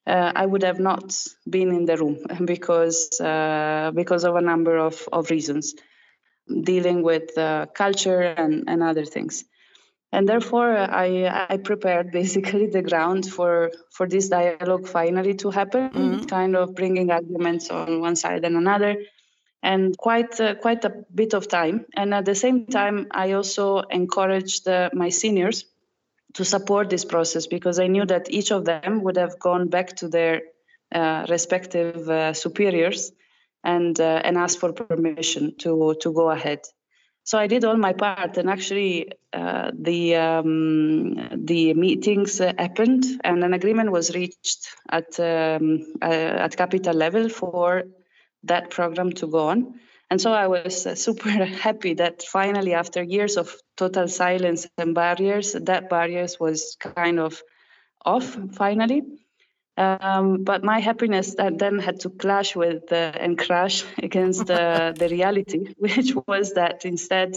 uh, 0.07 0.33
I 0.37 0.47
would 0.47 0.63
have 0.63 0.79
not 0.79 1.19
been 1.49 1.75
in 1.75 1.85
the 1.85 1.97
room 1.97 2.19
because 2.45 3.09
because 3.95 4.25
of 4.25 4.37
a 4.37 4.41
number 4.41 4.77
of, 4.79 5.09
of 5.13 5.31
reasons 5.31 5.75
dealing 6.63 7.03
with 7.03 7.37
uh, 7.37 7.67
culture 7.75 8.21
and, 8.21 8.65
and 8.69 8.83
other 8.83 9.05
things. 9.05 9.45
And 10.13 10.29
therefore, 10.29 10.77
I, 10.77 11.47
I 11.51 11.57
prepared 11.57 12.13
basically 12.21 12.69
the 12.69 12.83
ground 12.83 13.27
for, 13.27 13.73
for 13.91 14.07
this 14.09 14.29
dialogue 14.29 14.87
finally 14.87 15.35
to 15.35 15.51
happen, 15.51 15.91
mm-hmm. 15.91 16.25
kind 16.27 16.57
of 16.57 16.75
bringing 16.75 17.11
arguments 17.11 17.71
on 17.71 18.01
one 18.01 18.17
side 18.17 18.45
and 18.45 18.57
another, 18.57 18.97
and 19.67 19.99
quite 19.99 20.41
uh, 20.41 20.55
quite 20.55 20.85
a 20.85 20.93
bit 21.13 21.35
of 21.35 21.49
time. 21.49 21.85
And 21.95 22.15
at 22.15 22.25
the 22.25 22.35
same 22.35 22.67
time, 22.67 23.09
I 23.11 23.33
also 23.33 23.81
encouraged 23.91 24.69
uh, 24.69 24.91
my 24.93 25.11
seniors 25.11 25.65
to 26.35 26.45
support 26.45 26.89
this 26.89 27.05
process 27.05 27.49
because 27.49 27.81
I 27.81 27.89
knew 27.89 28.07
that 28.07 28.31
each 28.31 28.53
of 28.53 28.65
them 28.65 29.03
would 29.03 29.17
have 29.17 29.41
gone 29.41 29.69
back 29.69 29.97
to 29.97 30.09
their 30.09 30.43
uh, 30.95 31.27
respective 31.29 32.09
uh, 32.09 32.33
superiors 32.33 33.11
and 33.65 33.99
uh, 34.01 34.21
and 34.25 34.39
ask 34.39 34.61
for 34.61 34.73
permission 34.73 35.57
to 35.59 35.97
to 36.01 36.13
go 36.13 36.31
ahead. 36.31 36.61
So 37.25 37.37
I 37.37 37.49
did 37.49 37.65
all 37.65 37.77
my 37.77 37.93
part, 37.93 38.39
and 38.39 38.49
actually 38.49 39.11
uh, 39.33 39.73
the 39.75 40.15
um, 40.15 41.29
the 41.45 41.75
meetings 41.75 42.39
happened, 42.39 43.05
and 43.25 43.43
an 43.43 43.53
agreement 43.53 43.91
was 43.91 44.15
reached 44.15 44.69
at 44.89 45.19
um, 45.19 45.87
at 46.01 46.57
capital 46.57 46.95
level 46.95 47.29
for 47.29 47.83
that 48.47 48.71
program 48.71 49.13
to 49.13 49.27
go 49.27 49.49
on. 49.49 49.81
And 50.11 50.21
so 50.21 50.33
I 50.33 50.47
was 50.47 50.87
uh, 50.87 50.95
super 51.07 51.31
happy 51.31 51.95
that 51.95 52.23
finally, 52.23 52.75
after 52.75 53.03
years 53.03 53.37
of 53.37 53.55
total 53.77 54.09
silence 54.09 54.67
and 54.79 54.95
barriers, 54.95 55.53
that 55.53 55.91
barriers 55.91 56.39
was 56.39 56.77
kind 56.79 57.19
of 57.19 57.43
off 58.05 58.37
finally. 58.53 59.03
Um, 59.79 60.45
but 60.45 60.65
my 60.65 60.81
happiness 60.81 61.35
that 61.35 61.59
then 61.59 61.79
had 61.79 62.01
to 62.01 62.11
clash 62.11 62.57
with 62.57 62.91
uh, 62.93 63.13
and 63.15 63.39
crash 63.39 63.85
against 63.99 64.47
the, 64.47 64.95
the 64.99 65.09
reality, 65.09 65.75
which 65.77 66.15
was 66.27 66.55
that 66.55 66.85
instead 66.85 67.37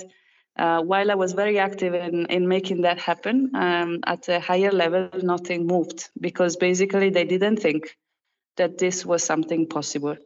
uh, 0.59 0.81
while 0.81 1.09
I 1.09 1.15
was 1.15 1.31
very 1.31 1.57
active 1.57 1.93
in, 1.93 2.25
in 2.25 2.47
making 2.47 2.81
that 2.81 2.99
happen, 2.99 3.51
um, 3.55 3.99
at 4.05 4.27
a 4.27 4.41
higher 4.41 4.71
level, 4.71 5.09
nothing 5.23 5.65
moved 5.65 6.09
because 6.19 6.57
basically 6.57 7.09
they 7.09 7.23
didn't 7.23 7.57
think 7.57 7.97
that 8.57 8.77
this 8.77 9.05
was 9.05 9.23
something 9.23 9.67
possible. 9.67 10.17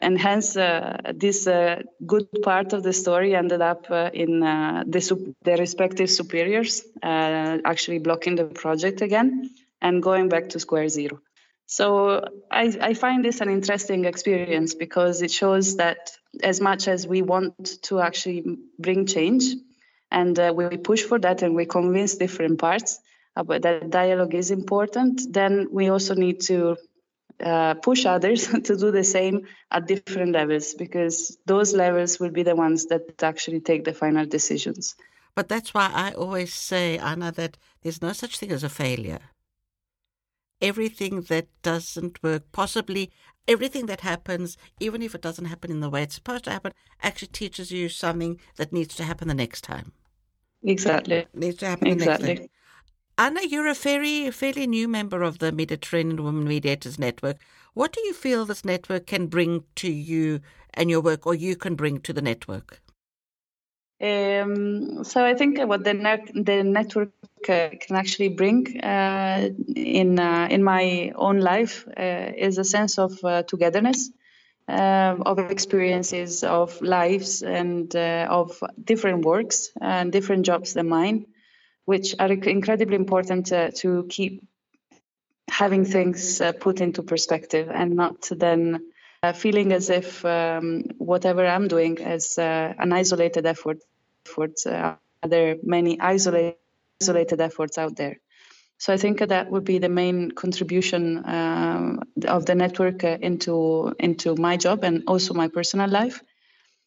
And 0.00 0.16
hence, 0.16 0.56
uh, 0.56 0.96
this 1.14 1.46
uh, 1.48 1.82
good 2.06 2.28
part 2.42 2.72
of 2.72 2.84
the 2.84 2.92
story 2.92 3.34
ended 3.34 3.60
up 3.60 3.90
uh, 3.90 4.10
in 4.14 4.40
the, 4.40 5.34
the, 5.42 5.56
respective 5.56 6.08
superiors 6.08 6.84
actually 7.02 7.98
blocking 7.98 8.36
the 8.36 8.44
project 8.44 9.00
again 9.00 9.50
and 9.82 10.02
going 10.02 10.28
back 10.28 10.50
to 10.50 10.60
square 10.60 10.88
zero. 10.88 11.20
So 11.66 12.24
I, 12.50 12.74
I, 12.80 12.94
find 12.94 13.22
this 13.22 13.42
an 13.42 13.50
interesting 13.50 14.06
experience 14.06 14.74
because 14.74 15.20
it 15.20 15.30
shows 15.30 15.76
that 15.76 16.12
as 16.42 16.62
much 16.62 16.88
as 16.88 17.06
we 17.06 17.20
want 17.20 17.82
to 17.82 18.00
actually 18.00 18.56
bring 18.78 19.04
change 19.04 19.44
and 20.10 20.38
uh, 20.38 20.54
we 20.56 20.78
push 20.78 21.02
for 21.02 21.18
that 21.18 21.42
and 21.42 21.54
we 21.54 21.66
convince 21.66 22.14
different 22.14 22.58
parts 22.58 23.00
about 23.36 23.62
that 23.62 23.90
dialogue 23.90 24.34
is 24.34 24.50
important, 24.50 25.20
then 25.30 25.68
we 25.70 25.90
also 25.90 26.14
need 26.14 26.40
to 26.40 26.78
uh, 27.44 27.74
push 27.74 28.06
others 28.06 28.46
to 28.64 28.76
do 28.76 28.90
the 28.90 29.04
same 29.04 29.46
at 29.70 29.86
different 29.86 30.32
levels 30.32 30.74
because 30.74 31.38
those 31.46 31.74
levels 31.74 32.18
will 32.18 32.30
be 32.30 32.42
the 32.42 32.56
ones 32.56 32.86
that 32.86 33.22
actually 33.22 33.60
take 33.60 33.84
the 33.84 33.94
final 33.94 34.26
decisions. 34.26 34.94
But 35.34 35.48
that's 35.48 35.72
why 35.72 35.90
I 35.94 36.12
always 36.12 36.52
say, 36.52 36.98
Anna, 36.98 37.30
that 37.32 37.56
there's 37.82 38.02
no 38.02 38.12
such 38.12 38.38
thing 38.38 38.50
as 38.50 38.64
a 38.64 38.68
failure 38.68 39.20
everything 40.60 41.22
that 41.22 41.46
doesn't 41.62 42.22
work, 42.22 42.42
possibly 42.52 43.10
everything 43.46 43.86
that 43.86 44.00
happens, 44.00 44.56
even 44.80 45.02
if 45.02 45.14
it 45.14 45.22
doesn't 45.22 45.46
happen 45.46 45.70
in 45.70 45.80
the 45.80 45.90
way 45.90 46.02
it's 46.02 46.16
supposed 46.16 46.44
to 46.44 46.50
happen, 46.50 46.72
actually 47.02 47.28
teaches 47.28 47.70
you 47.70 47.88
something 47.88 48.40
that 48.56 48.72
needs 48.72 48.94
to 48.96 49.04
happen 49.04 49.28
the 49.28 49.34
next 49.34 49.62
time. 49.62 49.92
Exactly. 50.62 51.26
Needs 51.34 51.58
to 51.58 51.66
happen 51.66 51.88
exactly. 51.88 52.50
Anna, 53.20 53.40
you're 53.42 53.66
a 53.66 53.74
very 53.74 54.30
fairly 54.30 54.68
new 54.68 54.86
member 54.86 55.24
of 55.24 55.40
the 55.40 55.50
Mediterranean 55.50 56.22
Women 56.22 56.46
Mediators 56.46 57.00
Network. 57.00 57.38
What 57.74 57.92
do 57.92 58.00
you 58.02 58.14
feel 58.14 58.44
this 58.44 58.64
network 58.64 59.06
can 59.06 59.26
bring 59.26 59.64
to 59.74 59.90
you 59.90 60.40
and 60.72 60.88
your 60.88 61.00
work, 61.00 61.26
or 61.26 61.34
you 61.34 61.56
can 61.56 61.74
bring 61.74 61.98
to 62.02 62.12
the 62.12 62.22
network? 62.22 62.80
Um, 64.00 65.02
so 65.02 65.24
I 65.24 65.34
think 65.34 65.58
what 65.58 65.82
the, 65.82 65.94
ne- 65.94 66.30
the 66.32 66.62
network 66.62 67.10
uh, 67.48 67.70
can 67.80 67.96
actually 67.96 68.28
bring 68.28 68.80
uh, 68.80 69.48
in 69.74 70.20
uh, 70.20 70.46
in 70.48 70.62
my 70.62 71.10
own 71.16 71.40
life 71.40 71.88
uh, 71.88 72.30
is 72.36 72.58
a 72.58 72.64
sense 72.64 73.00
of 73.00 73.18
uh, 73.24 73.42
togetherness, 73.42 74.12
um, 74.68 75.24
of 75.26 75.40
experiences, 75.40 76.44
of 76.44 76.80
lives, 76.80 77.42
and 77.42 77.96
uh, 77.96 78.28
of 78.30 78.62
different 78.84 79.24
works 79.24 79.72
and 79.80 80.12
different 80.12 80.46
jobs 80.46 80.74
than 80.74 80.88
mine, 80.88 81.26
which 81.88 82.14
are 82.18 82.30
incredibly 82.30 82.96
important 82.96 83.46
to 83.82 84.06
keep 84.10 84.42
having 85.48 85.84
things 85.86 86.42
put 86.60 86.82
into 86.82 87.02
perspective 87.02 87.70
and 87.72 87.96
not 87.96 88.28
then 88.30 88.82
uh, 89.22 89.32
feeling 89.32 89.72
as 89.72 89.88
if 89.88 90.22
um, 90.24 90.82
whatever 90.98 91.46
I'm 91.46 91.66
doing 91.66 91.96
is 91.98 92.36
uh, 92.38 92.74
an 92.78 92.92
isolated 92.92 93.46
effort. 93.46 93.78
Efforts, 94.26 94.66
uh, 94.66 94.96
there 95.26 95.52
are 95.52 95.56
many 95.62 95.98
isolated, 95.98 96.56
isolated 97.00 97.40
efforts 97.40 97.78
out 97.78 97.96
there. 97.96 98.18
So 98.76 98.92
I 98.92 98.98
think 98.98 99.20
that 99.20 99.50
would 99.50 99.64
be 99.64 99.78
the 99.78 99.88
main 99.88 100.30
contribution 100.30 101.22
um, 101.24 102.02
of 102.26 102.44
the 102.44 102.54
network 102.54 103.02
uh, 103.02 103.16
into 103.20 103.94
into 103.98 104.36
my 104.36 104.58
job 104.58 104.84
and 104.84 105.04
also 105.06 105.32
my 105.32 105.48
personal 105.48 105.88
life. 105.88 106.22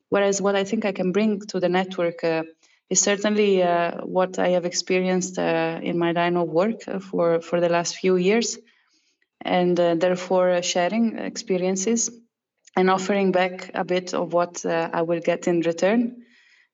Whereas 0.09 0.41
what 0.41 0.55
I 0.55 0.63
think 0.63 0.85
I 0.85 0.91
can 0.91 1.11
bring 1.11 1.41
to 1.47 1.59
the 1.59 1.69
network 1.69 2.23
uh, 2.23 2.43
is 2.91 2.99
certainly 2.99 3.63
uh, 3.63 3.91
what 4.17 4.37
I 4.37 4.49
have 4.49 4.65
experienced 4.65 5.39
uh, 5.39 5.79
in 5.81 5.97
my 5.97 6.11
line 6.11 6.37
of 6.37 6.49
work 6.49 6.81
for 7.09 7.41
for 7.41 7.61
the 7.61 7.69
last 7.69 7.95
few 7.95 8.15
years, 8.17 8.59
and 9.45 9.77
therefore 9.77 10.61
sharing 10.61 11.17
experiences 11.17 12.09
and 12.75 12.89
offering 12.89 13.31
back 13.31 13.71
a 13.73 13.83
bit 13.83 14.13
of 14.13 14.33
what 14.33 14.65
uh, 14.65 14.89
I 14.93 15.01
will 15.01 15.19
get 15.19 15.47
in 15.47 15.61
return 15.61 16.23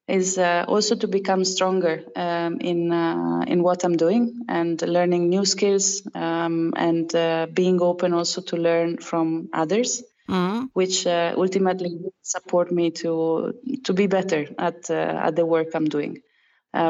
is 0.07 0.37
uh, 0.37 0.63
also 0.67 0.95
to 0.95 1.07
become 1.07 1.43
stronger 1.43 2.03
um, 2.15 2.59
in 2.61 2.91
uh, 2.91 3.43
in 3.47 3.61
what 3.61 3.83
I'm 3.83 3.97
doing 3.97 4.45
and 4.47 4.81
learning 4.81 5.29
new 5.29 5.45
skills 5.45 6.07
um, 6.15 6.73
and 6.77 7.13
uh, 7.13 7.47
being 7.53 7.81
open 7.81 8.13
also 8.13 8.41
to 8.41 8.57
learn 8.57 8.97
from 8.97 9.49
others, 9.53 10.03
mm-hmm. 10.29 10.65
which 10.73 11.05
uh, 11.07 11.33
ultimately 11.37 11.99
support 12.21 12.71
me 12.71 12.91
to 12.91 13.53
to 13.83 13.93
be 13.93 14.07
better 14.07 14.47
at 14.57 14.89
uh, 14.89 15.27
at 15.27 15.35
the 15.35 15.45
work 15.45 15.69
I'm 15.73 15.89
doing 15.89 16.21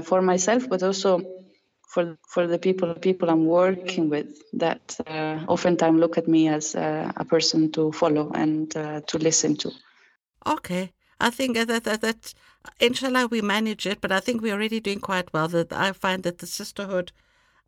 for 0.04 0.22
myself, 0.22 0.68
but 0.68 0.84
also 0.84 1.22
for 1.88 2.18
for 2.28 2.48
the 2.48 2.60
people 2.60 2.94
people 2.96 3.30
I'm 3.30 3.46
working 3.46 4.10
with 4.10 4.30
that 4.54 4.98
uh, 5.08 5.40
oftentimes 5.48 6.00
look 6.00 6.18
at 6.18 6.28
me 6.28 6.48
as 6.50 6.76
uh, 6.76 7.12
a 7.16 7.26
person 7.26 7.72
to 7.72 7.92
follow 7.92 8.32
and 8.34 8.76
uh, 8.76 9.02
to 9.08 9.18
listen 9.18 9.56
to. 9.58 9.72
Okay, 10.46 10.92
I 11.20 11.30
think 11.30 11.56
that 11.56 11.84
that 11.84 12.02
that 12.02 12.34
inshallah 12.80 13.28
we 13.28 13.42
manage 13.42 13.86
it, 13.86 14.02
but 14.02 14.12
I 14.12 14.20
think 14.20 14.42
we're 14.42 14.54
already 14.54 14.80
doing 14.80 15.00
quite 15.00 15.32
well. 15.34 15.48
That 15.48 15.72
I 15.72 15.94
find 15.94 16.24
that 16.24 16.38
the 16.40 16.48
sisterhood 16.48 17.12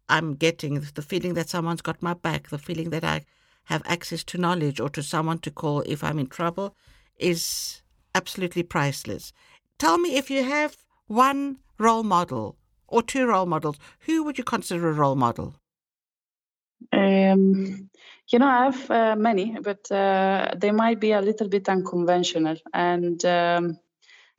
I'm 0.10 0.36
getting, 0.36 0.82
the 0.94 1.02
feeling 1.02 1.36
that 1.36 1.50
someone's 1.50 1.82
got 1.82 2.02
my 2.02 2.14
back, 2.14 2.50
the 2.50 2.58
feeling 2.58 2.90
that 2.90 3.04
I 3.04 3.26
have 3.70 3.84
access 3.86 4.24
to 4.24 4.38
knowledge 4.38 4.80
or 4.80 4.90
to 4.90 5.04
someone 5.04 5.40
to 5.40 5.52
call 5.52 5.82
if 5.86 6.04
I'm 6.04 6.20
in 6.20 6.28
trouble, 6.28 6.76
is 7.18 7.82
absolutely 8.16 8.64
priceless. 8.64 9.32
Tell 9.78 9.98
me 10.00 10.18
if 10.18 10.32
you 10.32 10.44
have 10.44 10.76
one 11.08 11.58
role 11.78 12.04
model 12.04 12.58
or 12.88 13.04
two 13.04 13.28
role 13.28 13.46
models, 13.46 13.78
who 14.02 14.24
would 14.24 14.38
you 14.40 14.44
consider 14.44 14.90
a 14.90 14.94
role 14.94 15.16
model? 15.16 15.54
Um, 16.92 17.90
you 18.32 18.40
know, 18.40 18.48
I 18.48 18.66
have 18.66 18.92
uh, 18.92 19.16
many, 19.16 19.58
but 19.62 19.92
uh, 19.92 20.52
they 20.58 20.72
might 20.72 21.00
be 21.00 21.12
a 21.12 21.22
little 21.22 21.48
bit 21.48 21.70
unconventional, 21.70 22.58
and 22.74 23.24
um, 23.26 23.80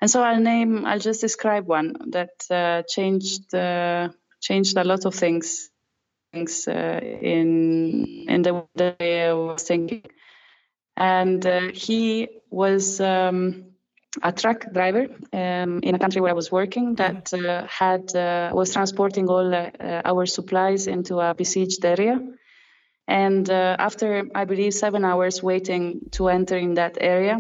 and 0.01 0.11
so 0.11 0.23
I'll 0.23 0.41
name, 0.41 0.87
I'll 0.87 0.99
just 0.99 1.21
describe 1.21 1.67
one 1.69 1.95
that 2.11 2.31
uh, 2.51 2.83
changed 2.89 3.55
uh, 3.55 4.09
changed 4.41 4.77
a 4.77 4.85
lot 4.85 5.05
of 5.05 5.15
things 5.15 5.70
things 6.33 6.69
uh, 6.69 7.01
in 7.03 8.27
in 8.29 8.43
the 8.43 8.65
way 8.79 9.29
I 9.29 9.33
was 9.33 9.63
thinking, 9.63 10.05
and 10.97 11.45
uh, 11.47 11.71
he 11.73 12.29
was. 12.51 13.01
Um, 13.01 13.71
a 14.23 14.33
truck 14.33 14.73
driver 14.73 15.07
um, 15.33 15.81
in 15.83 15.95
a 15.95 15.99
country 15.99 16.21
where 16.21 16.33
I 16.33 16.35
was 16.35 16.51
working 16.51 16.97
that 16.97 17.33
uh, 17.33 17.67
had 17.69 18.15
uh, 18.15 18.51
was 18.53 18.73
transporting 18.73 19.29
all 19.29 19.55
uh, 19.55 19.71
our 20.05 20.27
supplies 20.27 20.87
into 20.87 21.21
a 21.21 21.35
besieged 21.35 21.85
area. 21.85 22.21
And 23.07 23.49
uh, 23.49 23.77
after 23.79 24.27
I 24.35 24.45
believe 24.45 24.75
seven 24.75 25.05
hours 25.05 25.43
waiting 25.43 26.11
to 26.13 26.29
enter 26.29 26.57
in 26.57 26.75
that 26.75 26.99
area, 27.01 27.39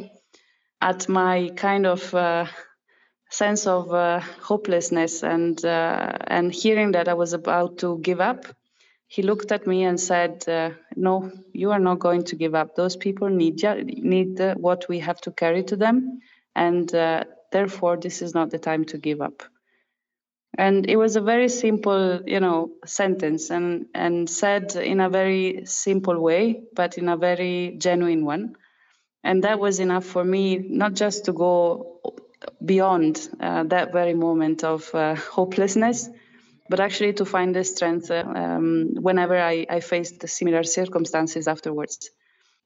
at 0.81 1.09
my 1.09 1.51
kind 1.57 1.87
of 1.87 2.15
uh, 2.15 2.47
sense 3.31 3.67
of 3.67 3.93
uh, 3.93 4.21
hopelessness 4.41 5.23
and 5.23 5.63
and 5.65 6.53
hearing 6.53 6.93
that 6.93 7.09
I 7.09 7.15
was 7.15 7.33
about 7.33 7.79
to 7.79 7.99
give 7.99 8.21
up, 8.21 8.47
he 9.15 9.23
looked 9.23 9.51
at 9.53 9.67
me 9.67 9.79
and 9.89 9.99
said, 9.99 10.35
"No, 10.97 11.15
you 11.53 11.73
are 11.73 11.85
not 11.89 11.99
going 11.99 12.25
to 12.31 12.37
give 12.37 12.55
up. 12.55 12.75
Those 12.75 12.97
people 12.97 13.29
need 13.29 13.63
need 14.15 14.41
what 14.67 14.89
we 14.89 15.01
have 15.01 15.21
to 15.23 15.31
carry 15.33 15.63
to 15.65 15.77
them." 15.77 16.21
and 16.55 16.95
uh, 16.95 17.25
therefore 17.53 17.97
this 17.97 18.23
is 18.23 18.35
not 18.35 18.51
the 18.51 18.59
time 18.59 18.85
to 18.85 18.99
give 18.99 19.21
up 19.21 19.43
and 20.59 20.89
it 20.91 20.97
was 20.97 21.17
a 21.17 21.21
very 21.21 21.49
simple 21.49 22.21
you 22.27 22.41
know 22.41 22.71
sentence 22.85 23.51
and 23.51 23.87
and 23.95 24.29
said 24.29 24.75
in 24.77 25.01
a 25.01 25.09
very 25.09 25.63
simple 25.65 26.21
way 26.21 26.63
but 26.75 26.99
in 26.99 27.09
a 27.09 27.17
very 27.17 27.77
genuine 27.79 28.25
one 28.25 28.55
and 29.23 29.45
that 29.45 29.61
was 29.61 29.81
enough 29.81 30.05
for 30.05 30.25
me 30.25 30.59
not 30.59 30.95
just 30.95 31.27
to 31.27 31.33
go 31.33 32.01
beyond 32.65 33.29
uh, 33.41 33.63
that 33.65 33.93
very 33.93 34.15
moment 34.15 34.65
of 34.65 34.93
uh, 34.95 35.15
hopelessness 35.15 36.09
but 36.71 36.81
actually 36.81 37.13
to 37.21 37.25
find 37.25 37.55
the 37.55 37.65
strength 37.65 38.11
uh, 38.11 38.25
um, 38.43 38.95
whenever 39.09 39.37
I, 39.39 39.67
I 39.69 39.81
faced 39.81 40.27
similar 40.29 40.63
circumstances 40.63 41.49
afterwards 41.49 42.11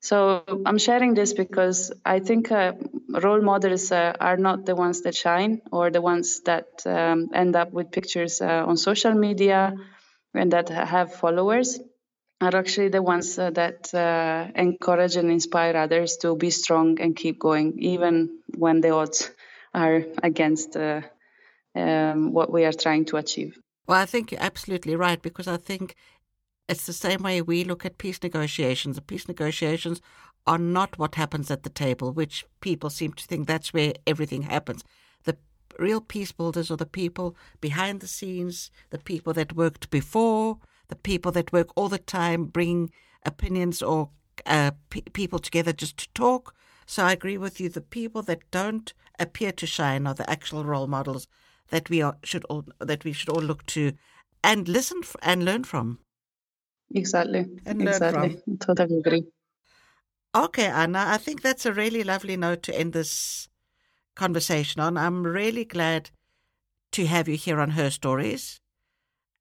so 0.05 0.45
I'm 0.67 0.77
sharing 0.77 1.15
this 1.15 1.33
because 1.33 1.91
I 2.05 2.19
think 2.19 2.53
uh, 2.53 2.75
role 3.23 3.41
models 3.41 3.91
uh, 3.91 4.13
are 4.21 4.37
not 4.37 4.67
the 4.67 4.77
ones 4.77 5.01
that 5.05 5.15
shine 5.15 5.63
or 5.73 5.91
the 5.91 6.03
ones 6.03 6.43
that 6.43 6.67
um, 6.85 7.31
end 7.33 7.57
up 7.57 7.73
with 7.73 7.91
pictures 7.91 8.43
uh, 8.43 8.67
on 8.67 8.77
social 8.77 9.15
media 9.15 9.75
and 10.35 10.53
that 10.53 10.69
have 10.69 11.15
followers 11.15 11.81
are 12.43 12.55
actually 12.55 12.89
the 12.89 13.01
ones 13.01 13.39
uh, 13.39 13.49
that 13.53 13.95
uh, 13.95 14.49
encourage 14.55 15.17
and 15.17 15.31
inspire 15.31 15.75
others 15.75 16.19
to 16.19 16.37
be 16.37 16.51
strong 16.51 17.01
and 17.01 17.17
keep 17.17 17.39
going 17.39 17.79
even 17.79 18.41
when 18.59 18.83
the 18.83 18.91
odds 18.91 19.31
are 19.73 20.05
against 20.23 20.77
um, 20.77 22.33
what 22.35 22.53
we 22.53 22.67
are 22.67 22.73
trying 22.75 23.07
to 23.07 23.17
achieve. 23.17 23.59
Well, 23.87 24.01
I 24.01 24.07
think 24.07 24.33
you're 24.33 24.43
absolutely 24.43 24.97
right 24.97 25.21
because 25.21 25.47
I 25.49 25.57
think 25.57 25.95
it's 26.69 26.87
the 26.87 26.93
same 26.93 27.23
way 27.23 27.43
we 27.43 27.65
look 27.65 27.85
at 27.85 27.99
peace 27.99 28.23
negotiations. 28.23 28.97
The 28.97 29.03
peace 29.03 29.29
negotiations 29.29 30.01
are 30.47 30.59
not 30.59 30.99
what 30.99 31.17
happens 31.17 31.51
at 31.51 31.63
the 31.63 31.71
table, 31.71 32.13
which 32.13 32.47
people 32.61 32.91
seem 32.91 33.13
to 33.15 33.25
think 33.25 33.47
that's 33.47 33.73
where 33.75 33.95
everything 34.07 34.43
happens. 34.43 34.85
The 35.25 35.37
real 35.79 36.01
peace 36.01 36.33
builders 36.33 36.71
are 36.71 36.77
the 36.77 36.87
people 36.87 37.37
behind 37.61 38.01
the 38.01 38.07
scenes, 38.09 38.71
the 38.91 38.99
people 38.99 39.33
that 39.35 39.57
worked 39.57 39.91
before, 39.91 40.59
the 40.89 40.97
people 40.97 41.33
that 41.33 41.53
work 41.53 41.69
all 41.77 41.89
the 41.89 41.99
time, 41.99 42.47
bringing 42.47 42.91
opinions 43.25 43.83
or 43.83 44.11
uh, 44.47 44.73
p- 44.91 45.03
people 45.13 45.39
together 45.39 45.73
just 45.73 45.97
to 45.99 46.09
talk. 46.15 46.55
So 46.87 47.05
I 47.05 47.13
agree 47.13 47.39
with 47.39 47.61
you. 47.61 47.69
The 47.69 47.81
people 47.81 48.23
that 48.23 48.51
don't 48.51 48.93
appear 49.19 49.53
to 49.53 49.67
shine 49.67 50.07
are 50.07 50.15
the 50.15 50.29
actual 50.31 50.65
role 50.65 50.87
models 50.87 51.27
that 51.71 51.91
we 51.91 52.03
are, 52.03 52.17
should 52.23 52.45
all 52.45 52.65
that 52.79 53.05
we 53.05 53.13
should 53.13 53.29
all 53.29 53.43
look 53.43 53.65
to 53.67 53.93
and 54.43 54.69
listen 54.69 55.01
f- 55.03 55.17
and 55.23 55.45
learn 55.45 55.65
from. 55.65 55.99
Exactly. 56.95 57.47
And 57.67 57.79
learn 57.79 57.89
exactly. 57.89 58.39
Totally 58.61 58.99
agree. 58.99 59.25
Okay, 60.35 60.67
Anna, 60.67 61.05
I 61.09 61.17
think 61.17 61.43
that's 61.43 61.65
a 61.65 61.73
really 61.73 62.03
lovely 62.03 62.37
note 62.37 62.63
to 62.65 62.77
end 62.77 62.93
this 62.93 63.49
conversation 64.17 64.81
on. 64.81 64.97
I'm 64.97 65.25
really 65.25 65.65
glad 65.65 66.11
to 66.93 67.07
have 67.07 67.29
you 67.29 67.37
here 67.37 67.61
on 67.61 67.71
Her 67.71 67.91
Stories. 67.91 68.61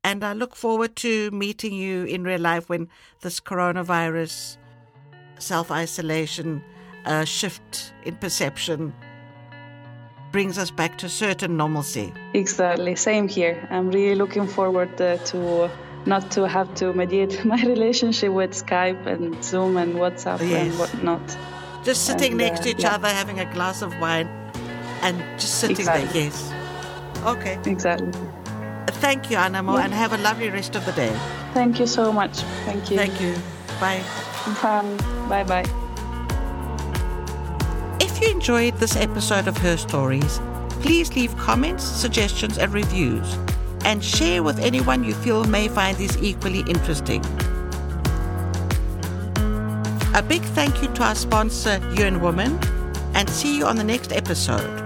And 0.04 0.24
I 0.24 0.34
look 0.34 0.56
forward 0.56 0.96
to 0.98 1.32
meeting 1.32 1.74
you 1.74 2.04
in 2.06 2.24
real 2.24 2.42
life 2.42 2.70
when 2.70 2.90
this 3.22 3.40
coronavirus, 3.40 4.58
self 5.40 5.72
isolation, 5.72 6.64
uh, 7.06 7.26
shift 7.26 7.94
in 8.06 8.16
perception 8.18 8.94
brings 10.34 10.58
us 10.58 10.72
back 10.72 10.98
to 10.98 11.08
certain 11.08 11.56
normalcy. 11.56 12.12
Exactly. 12.34 12.96
Same 12.96 13.30
here. 13.30 13.66
I'm 13.70 13.90
really 13.92 14.16
looking 14.16 14.48
forward 14.48 15.00
uh, 15.00 15.18
to 15.32 15.70
not 16.06 16.30
to 16.32 16.46
have 16.50 16.74
to 16.76 16.92
mediate 16.92 17.46
my 17.54 17.62
relationship 17.64 18.34
with 18.34 18.52
Skype 18.52 19.06
and 19.08 19.42
Zoom 19.42 19.78
and 19.78 19.96
WhatsApp 19.96 20.40
Yes. 20.42 20.68
and 20.68 20.80
whatnot. 20.80 21.38
Just 21.86 22.06
sitting 22.06 22.32
And, 22.34 22.40
next 22.42 22.60
uh, 22.60 22.64
to 22.64 22.70
each 22.72 22.82
yeah. 22.84 22.96
other, 22.96 23.08
having 23.08 23.40
a 23.40 23.46
glass 23.54 23.82
of 23.82 23.98
wine, 24.02 24.28
and 25.02 25.16
just 25.40 25.60
sitting 25.62 25.78
Exactly. 25.78 26.08
there. 26.12 26.24
Yes. 26.24 26.54
Okay. 27.26 27.58
Exactly. 27.66 28.12
Thank 29.04 29.30
you, 29.30 29.38
Anamo, 29.38 29.80
and 29.80 29.94
have 29.94 30.14
a 30.14 30.18
lovely 30.18 30.50
rest 30.50 30.76
of 30.76 30.86
the 30.86 30.94
day. 30.94 31.14
Thank 31.54 31.80
you 31.80 31.88
so 31.88 32.12
much. 32.12 32.38
Thank 32.66 32.90
you. 32.90 32.98
Thank 32.98 33.22
you. 33.22 33.34
Bye. 33.80 34.02
Bye. 34.62 34.98
Bye 35.30 35.44
bye. 35.44 35.83
If 38.00 38.22
you 38.22 38.32
enjoyed 38.32 38.78
this 38.78 38.96
episode 38.96 39.48
of 39.48 39.58
Her 39.58 39.78
Stories, 39.78 40.40
please 40.82 41.16
leave 41.16 41.36
comments, 41.38 41.84
suggestions, 41.84 42.58
and 42.58 42.74
reviews, 42.74 43.38
and 43.86 44.04
share 44.04 44.44
with 44.44 44.60
anyone 44.60 45.04
you 45.04 45.14
feel 45.14 45.44
may 45.46 45.68
find 45.68 45.98
these 45.98 46.18
equally 46.22 46.62
interesting. 46.62 47.24
A 50.16 50.24
big 50.28 50.42
thank 50.54 50.82
you 50.82 50.90
to 50.90 51.04
our 51.04 51.16
sponsor, 51.16 51.80
UN 51.96 52.22
Women, 52.22 52.60
and 53.14 53.30
see 53.30 53.58
you 53.58 53.66
on 53.66 53.76
the 53.76 53.84
next 53.84 54.12
episode. 54.12 54.83